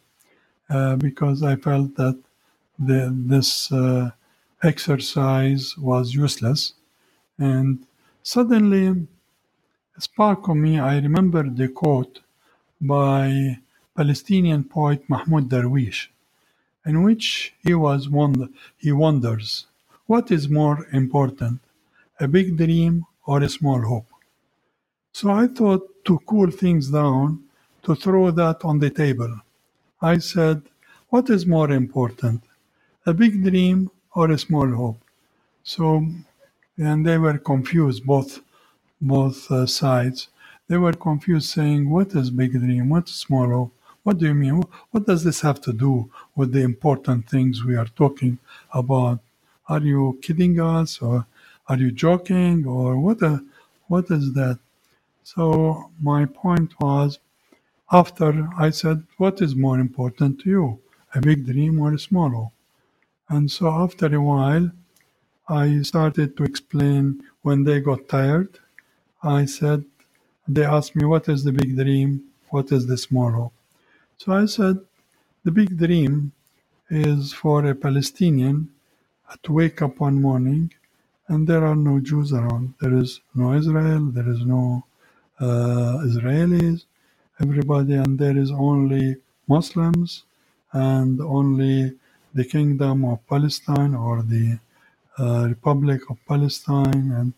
[0.69, 2.19] uh, because I felt that
[2.79, 4.11] the, this uh,
[4.63, 6.73] exercise was useless.
[7.39, 7.85] And
[8.23, 9.07] suddenly,
[9.99, 12.21] spark me, I remember the quote
[12.81, 13.59] by
[13.95, 16.09] Palestinian poet Mahmoud Darwish,
[16.85, 19.65] in which he was wonder, he wonders,
[20.05, 21.59] what is more important,
[22.19, 24.07] a big dream or a small hope?
[25.11, 27.43] So I thought to cool things down,
[27.83, 29.33] to throw that on the table.
[30.01, 30.61] I said,
[31.09, 32.43] What is more important,
[33.05, 34.99] a big dream or a small hope?
[35.63, 36.05] So,
[36.77, 38.41] and they were confused, both
[39.01, 40.29] both uh, sides.
[40.67, 42.89] They were confused, saying, "What is big dream?
[42.89, 43.71] What is small?
[44.03, 44.63] What do you mean?
[44.91, 48.39] What does this have to do with the important things we are talking
[48.73, 49.19] about?
[49.69, 51.27] Are you kidding us, or
[51.69, 53.21] are you joking, or what?
[53.23, 53.43] A,
[53.87, 54.59] what is that?"
[55.23, 57.19] So my point was,
[57.91, 60.79] after I said, what is more important to you,
[61.15, 62.53] a big dream or a small?
[63.29, 64.71] And so after a while,
[65.49, 68.59] I started to explain when they got tired.
[69.23, 69.85] I said,
[70.47, 72.23] they asked me, what is the big dream?
[72.49, 73.53] What is the small?
[74.17, 74.79] So I said,
[75.45, 76.33] the big dream
[76.89, 78.69] is for a Palestinian
[79.43, 80.73] to wake up one morning
[81.29, 82.75] and there are no Jews around.
[82.81, 84.85] There is no Israel, there is no
[85.39, 86.85] uh, Israelis,
[87.41, 90.23] everybody, and there is only Muslims
[90.73, 91.93] and only
[92.33, 94.59] the Kingdom of Palestine or the
[95.19, 97.33] uh, Republic of Palestine and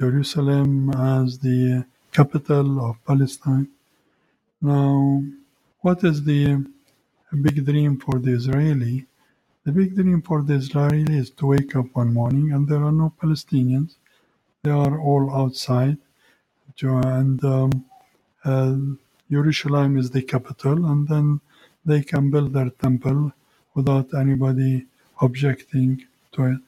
[0.00, 3.68] Jerusalem as the capital of Palestine.
[4.62, 5.22] Now,
[5.80, 6.64] what is the
[7.42, 9.06] big dream for the Israeli?
[9.64, 12.92] The big dream for the Israeli is to wake up one morning and there are
[12.92, 13.96] no Palestinians.
[14.64, 15.98] They are all outside
[16.82, 17.72] and um,
[18.44, 18.76] uh,
[19.30, 21.40] Jerusalem is the capital, and then
[21.86, 23.32] they can build their temple
[23.74, 24.86] without anybody
[25.22, 26.60] objecting to it.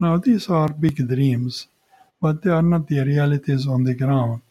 [0.00, 1.68] Now, these are big dreams,
[2.20, 4.42] but they are not the realities on the ground.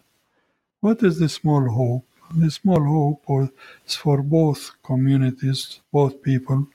[0.82, 2.06] What is the small hope?
[2.36, 3.52] The small hope
[3.88, 6.68] is for both communities, both people,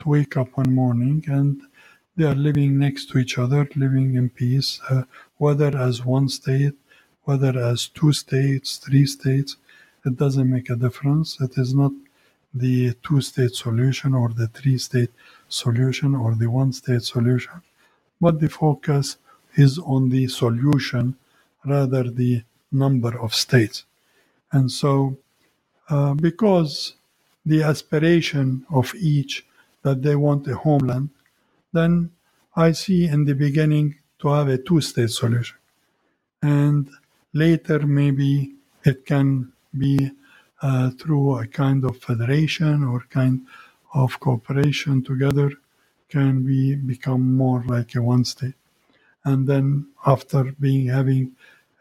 [0.00, 1.62] to wake up one morning and
[2.16, 5.04] they are living next to each other, living in peace, uh,
[5.38, 6.74] whether as one state
[7.24, 9.56] whether as two states, three states,
[10.04, 11.40] it doesn't make a difference.
[11.40, 11.92] It is not
[12.54, 15.10] the two state solution or the three state
[15.48, 17.62] solution or the one state solution,
[18.20, 19.18] but the focus
[19.56, 21.16] is on the solution
[21.64, 22.42] rather the
[22.72, 23.84] number of states.
[24.52, 25.16] And so,
[25.88, 26.94] uh, because
[27.46, 29.46] the aspiration of each
[29.82, 31.10] that they want a homeland,
[31.72, 32.10] then
[32.56, 35.56] I see in the beginning to have a two state solution.
[36.42, 36.90] And
[37.32, 40.10] Later, maybe it can be
[40.62, 43.46] uh, through a kind of federation or kind
[43.94, 45.50] of cooperation together
[46.08, 48.54] can be become more like a one state
[49.24, 51.32] and then after being having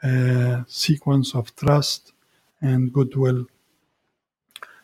[0.03, 2.13] a sequence of trust
[2.61, 3.45] and goodwill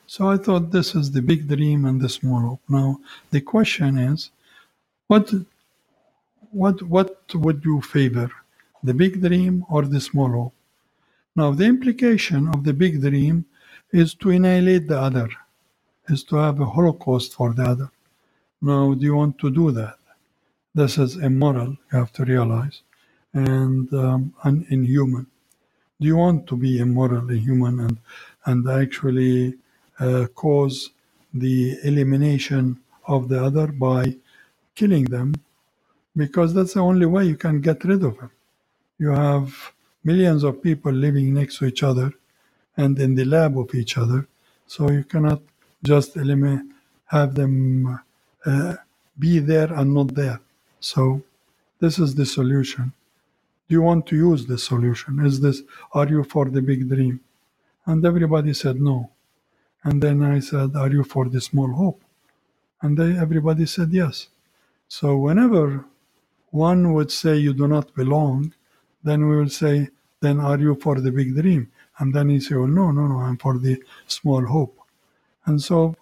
[0.07, 2.99] so i thought this is the big dream and the small hope now
[3.31, 4.31] the question is
[5.07, 5.31] what
[6.51, 8.29] what what would you favor
[8.83, 10.53] the big dream or the small hope
[11.35, 13.45] now, the implication of the big dream
[13.91, 15.27] is to annihilate the other,
[16.07, 17.91] is to have a holocaust for the other.
[18.61, 19.97] Now, do you want to do that?
[20.75, 22.81] This is immoral, you have to realize,
[23.33, 25.25] and um, inhuman.
[26.01, 27.97] Do you want to be immoral, inhuman, and,
[28.45, 29.55] and actually
[30.01, 30.89] uh, cause
[31.33, 34.17] the elimination of the other by
[34.75, 35.35] killing them?
[36.13, 38.31] Because that's the only way you can get rid of them.
[38.99, 39.55] You have
[40.03, 42.11] millions of people living next to each other
[42.75, 44.27] and in the lab of each other.
[44.67, 45.41] So you cannot
[45.83, 46.65] just eliminate,
[47.05, 48.01] have them
[48.45, 48.75] uh,
[49.17, 50.41] be there and not there.
[50.79, 51.23] So
[51.79, 52.93] this is the solution.
[53.67, 55.25] Do you want to use the solution?
[55.25, 55.63] Is this,
[55.93, 57.19] are you for the big dream?
[57.85, 59.09] And everybody said no.
[59.83, 62.01] And then I said, are you for the small hope?
[62.81, 64.27] And they, everybody said yes.
[64.87, 65.85] So whenever
[66.51, 68.53] one would say you do not belong,
[69.03, 69.89] then we will say,
[70.21, 71.71] then are you for the big dream?
[71.99, 74.77] And then he said, well, oh, no, no, no, I'm for the small hope.
[75.45, 75.95] And so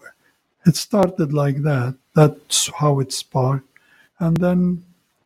[0.65, 1.95] it started like that.
[2.15, 3.72] That's how it sparked.
[4.24, 4.82] And then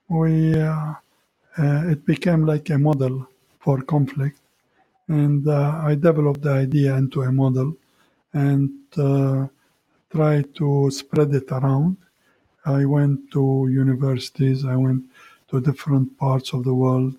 [0.09, 0.93] we, uh,
[1.59, 3.27] uh, it became like a model
[3.59, 4.39] for conflict.
[5.07, 7.77] And uh, I developed the idea into a model
[8.33, 9.49] and uh,
[10.09, 11.97] tried to spread it around.
[12.65, 15.03] I went to universities, I went
[15.49, 17.15] to different parts of the world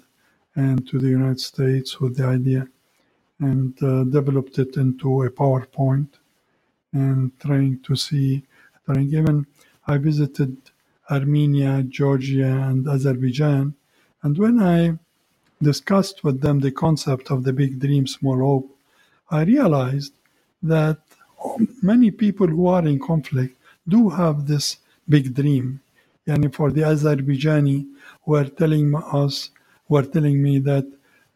[0.57, 2.67] and to the United States with the idea
[3.39, 6.09] and uh, developed it into a PowerPoint
[6.93, 8.43] and trying to see,
[8.85, 9.47] trying even
[9.87, 10.57] I visited
[11.11, 13.75] Armenia, Georgia, and Azerbaijan.
[14.23, 14.99] And when I
[15.63, 18.77] discussed with them the concept of the big dream, small hope,
[19.31, 20.13] I realized
[20.63, 20.99] that
[21.83, 23.57] many people who are in conflict
[23.87, 24.79] do have this
[25.09, 25.81] big dream.
[26.27, 27.87] And for the Azerbaijani,
[28.27, 29.51] were telling us,
[29.89, 30.87] were telling me that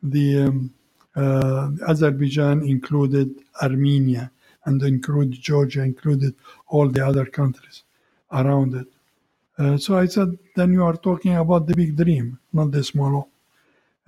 [0.03, 0.75] the um,
[1.17, 4.31] uh, Azerbaijan included Armenia
[4.67, 6.35] and included Georgia, included
[6.69, 7.83] all the other countries
[8.31, 8.92] around it.
[9.63, 13.29] Uh, so I said, then you are talking about the big dream, not the small.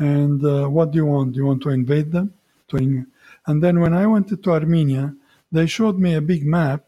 [0.01, 1.35] And uh, what do you want?
[1.35, 2.35] Do you want to invade them?
[2.71, 3.07] To
[3.47, 5.15] and then when I went to Armenia,
[5.53, 6.83] they showed me a big map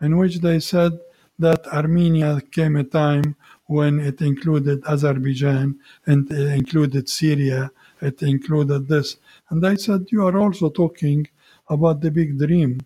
[0.00, 0.92] in which they said
[1.38, 3.36] that Armenia came a time
[3.66, 9.18] when it included Azerbaijan and it included Syria, it included this.
[9.50, 11.28] And I said, You are also talking
[11.68, 12.80] about the big dream.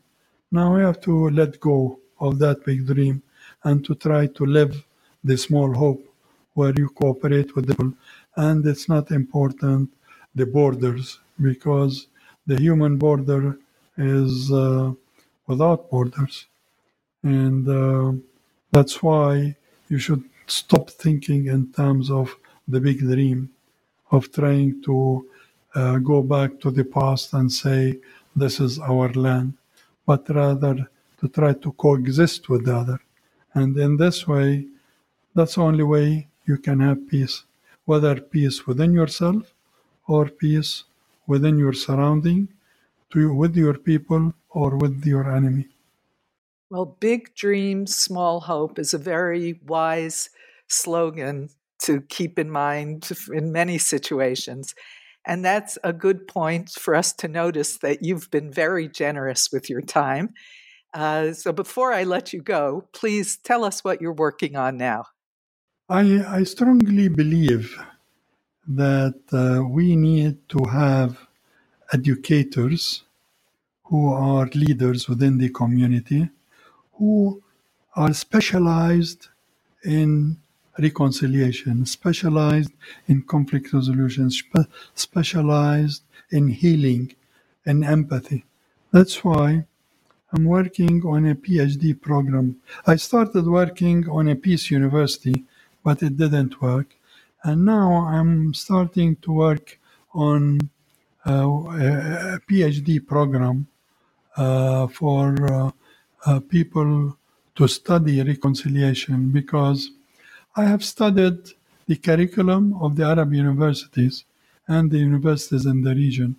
[0.51, 3.23] Now we have to let go of that big dream
[3.63, 4.85] and to try to live
[5.25, 6.05] the small hope
[6.55, 7.95] where you cooperate with the people.
[8.37, 9.91] And it's not important
[10.35, 12.09] the borders because
[12.47, 13.59] the human border
[13.99, 14.93] is uh,
[15.47, 16.47] without borders.
[17.23, 18.13] And uh,
[18.73, 19.57] that's why
[19.89, 22.37] you should stop thinking in terms of
[22.69, 23.51] the big dream
[24.13, 25.27] of trying to
[25.75, 27.99] uh, go back to the past and say,
[28.37, 29.55] this is our land,
[30.07, 30.89] but rather
[31.21, 33.01] to try to coexist with the other.
[33.55, 34.67] And in this way,
[35.35, 37.45] that's the only way you can have peace,
[37.85, 39.55] whether peace within yourself
[40.07, 40.85] or peace
[41.27, 42.49] within your surrounding,
[43.11, 45.69] to, with your people or with your enemy.
[46.71, 50.31] Well, big dreams, small hope is a very wise
[50.69, 51.51] slogan
[51.81, 54.75] to keep in mind in many situations.
[55.27, 59.69] And that's a good point for us to notice that you've been very generous with
[59.69, 60.31] your time.
[60.95, 65.05] Uh, so before I let you go, please tell us what you're working on now.
[65.91, 67.77] I, I strongly believe
[68.69, 71.19] that uh, we need to have
[71.93, 73.03] educators
[73.87, 76.31] who are leaders within the community
[76.95, 77.43] who
[77.97, 79.29] are specialized
[79.85, 80.39] in
[80.79, 82.73] reconciliation, specialized
[83.09, 87.15] in conflict resolution, spe- specialized in healing
[87.67, 88.45] and empathy.
[88.93, 89.65] That's why
[90.33, 92.61] I'm working on a PhD program.
[92.87, 95.45] I started working on a peace university,
[95.85, 96.97] but it didn't work.
[97.43, 99.79] And now I'm starting to work
[100.13, 100.61] on
[101.27, 103.67] uh, a PhD program
[104.37, 105.71] uh, for uh,
[106.27, 107.17] uh, people
[107.57, 109.91] to study reconciliation because
[110.57, 111.39] I have studied
[111.87, 114.25] the curriculum of the Arab universities
[114.69, 116.37] and the universities in the region.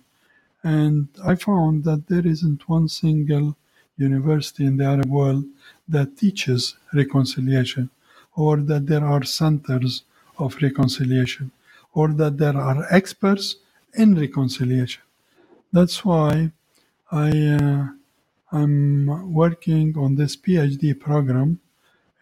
[0.62, 3.56] And I found that there isn't one single
[3.96, 5.44] university in the Arab world
[5.88, 7.90] that teaches reconciliation,
[8.36, 10.02] or that there are centers
[10.38, 11.50] of reconciliation,
[11.94, 13.56] or that there are experts
[13.94, 15.02] in reconciliation.
[15.72, 16.52] That's why
[17.10, 17.86] I uh,
[18.52, 21.60] am working on this PhD program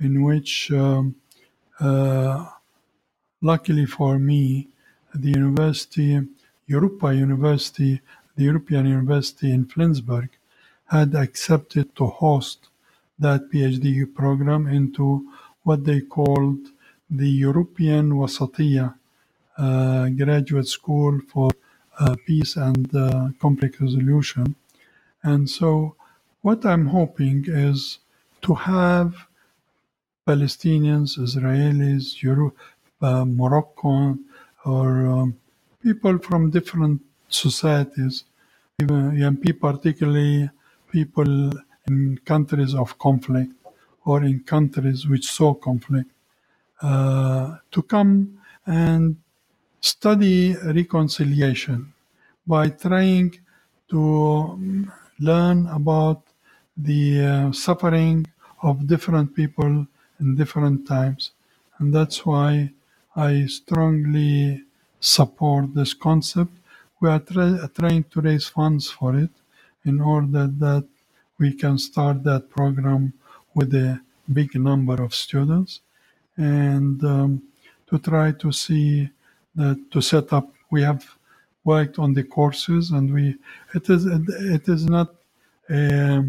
[0.00, 1.14] in which um,
[1.78, 2.46] uh,
[3.42, 4.68] luckily for me,
[5.14, 6.20] the university,
[6.66, 8.00] Europa University,
[8.36, 10.30] the European University in Flensburg,
[10.86, 12.68] had accepted to host
[13.18, 15.28] that PhD program into
[15.64, 16.58] what they called
[17.10, 18.94] the European Wasatia
[19.58, 21.50] uh, Graduate School for
[21.98, 24.54] uh, Peace and uh, Conflict Resolution.
[25.22, 25.96] And so,
[26.42, 27.98] what I'm hoping is
[28.42, 29.14] to have
[30.26, 32.54] Palestinians, Israelis, Euro,
[33.02, 34.24] uh, Moroccan,
[34.64, 35.36] or um,
[35.82, 38.24] people from different societies,
[38.80, 40.48] even particularly
[40.90, 41.50] people
[41.88, 43.52] in countries of conflict
[44.04, 46.10] or in countries which saw conflict,
[46.82, 49.16] uh, to come and
[49.80, 51.92] study reconciliation
[52.46, 53.34] by trying
[53.88, 54.58] to
[55.20, 56.22] learn about
[56.76, 58.26] the uh, suffering
[58.62, 59.86] of different people
[60.20, 61.32] in different times.
[61.78, 62.72] And that's why
[63.16, 64.62] I strongly
[65.00, 66.52] support this concept,
[67.00, 69.30] we are tra- trying to raise funds for it
[69.84, 70.86] in order that
[71.38, 73.14] we can start that program
[73.60, 74.00] with a
[74.38, 75.72] big number of students
[76.38, 77.42] and um,
[77.88, 79.10] to try to see
[79.54, 81.04] that to set up we have
[81.64, 83.24] worked on the courses and we
[83.78, 85.08] it is it is not
[85.70, 86.24] a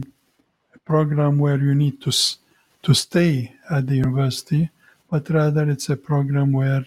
[0.92, 2.12] program where you need to
[2.86, 3.34] to stay
[3.76, 4.64] at the university
[5.12, 6.86] but rather it's a program where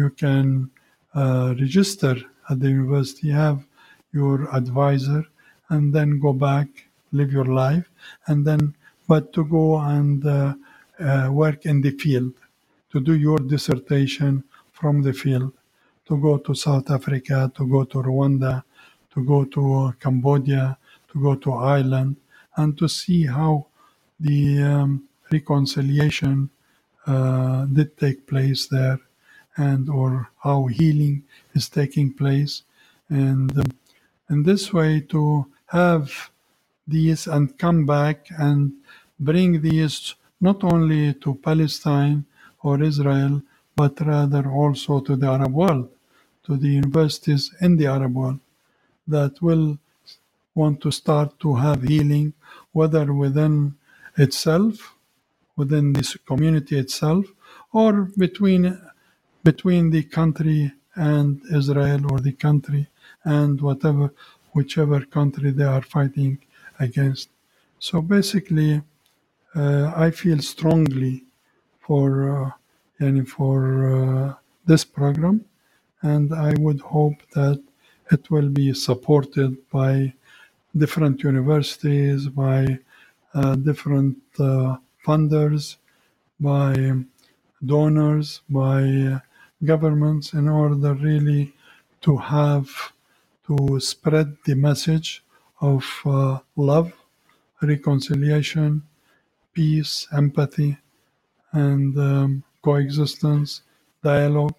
[0.00, 0.70] you can
[1.14, 2.16] uh, register
[2.50, 3.60] at the university have
[4.12, 5.22] your advisor
[5.68, 6.68] and then go back
[7.12, 7.88] live your life
[8.28, 8.74] and then
[9.12, 10.54] but to go and uh,
[10.98, 12.32] uh, work in the field
[12.90, 14.42] to do your dissertation
[14.72, 15.52] from the field
[16.06, 18.64] to go to South Africa, to go to Rwanda,
[19.12, 20.78] to go to Cambodia,
[21.10, 22.16] to go to Ireland,
[22.56, 23.66] and to see how
[24.18, 26.48] the um, reconciliation
[27.06, 28.98] uh, did take place there,
[29.58, 32.62] and or how healing is taking place,
[33.10, 33.72] and um,
[34.30, 36.30] in this way to have
[36.88, 38.72] these and come back and
[39.30, 42.24] bring these not only to Palestine
[42.62, 43.42] or Israel,
[43.76, 45.88] but rather also to the Arab world,
[46.44, 48.40] to the universities in the Arab world
[49.06, 49.78] that will
[50.54, 52.32] want to start to have healing,
[52.72, 53.74] whether within
[54.16, 54.94] itself,
[55.56, 57.24] within this community itself,
[57.72, 58.64] or between
[59.44, 62.86] between the country and Israel or the country
[63.24, 64.12] and whatever
[64.52, 66.38] whichever country they are fighting
[66.78, 67.28] against.
[67.78, 68.82] So basically,
[69.54, 71.24] I feel strongly
[71.80, 72.54] for
[73.00, 73.58] uh, for
[73.92, 74.34] uh,
[74.64, 75.44] this program,
[76.02, 77.60] and I would hope that
[78.12, 80.14] it will be supported by
[80.76, 82.78] different universities, by
[83.34, 85.76] uh, different uh, funders,
[86.38, 86.92] by
[87.64, 89.18] donors, by uh,
[89.64, 91.52] governments, in order really
[92.02, 92.92] to have
[93.46, 95.24] to spread the message
[95.60, 96.92] of uh, love,
[97.60, 98.82] reconciliation,
[99.52, 100.78] peace, empathy,
[101.52, 103.62] and um, coexistence,
[104.02, 104.54] dialogue,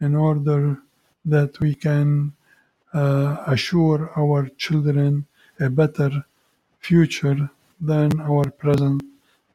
[0.00, 0.78] in order
[1.24, 2.32] that we can
[2.92, 5.26] uh, assure our children
[5.60, 6.24] a better
[6.80, 7.50] future
[7.80, 9.02] than our present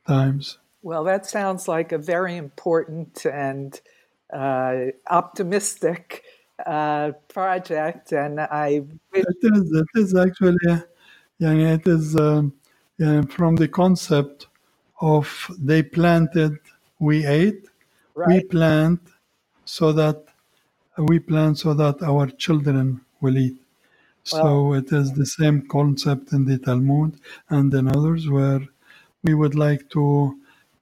[0.07, 0.57] times.
[0.81, 3.79] Well, that sounds like a very important and
[4.31, 6.23] uh, optimistic
[6.65, 8.83] uh, project, and I.
[9.13, 9.71] It is.
[9.71, 10.57] It is actually.
[11.37, 12.53] Yeah, it is um,
[12.97, 14.47] yeah, from the concept
[14.99, 16.57] of they planted,
[16.99, 17.65] we ate.
[18.15, 18.27] Right.
[18.27, 19.01] We plant
[19.65, 20.25] so that
[20.97, 23.57] we plant so that our children will eat.
[24.23, 27.19] So it is the same concept in the Talmud
[27.49, 28.61] and in others where
[29.23, 30.37] we would like to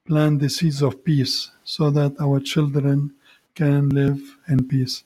[0.06, 3.14] plant the seeds of peace so that our children
[3.56, 5.04] can live in peace.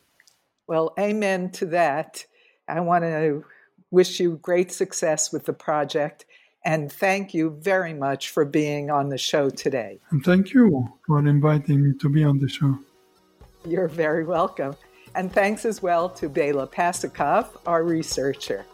[0.67, 2.25] Well, amen to that.
[2.67, 3.43] I want to
[3.91, 6.25] wish you great success with the project
[6.63, 9.99] and thank you very much for being on the show today.
[10.11, 12.77] And thank you for inviting me to be on the show.
[13.65, 14.75] You're very welcome.
[15.15, 18.65] And thanks as well to Bela Pasikov, our researcher.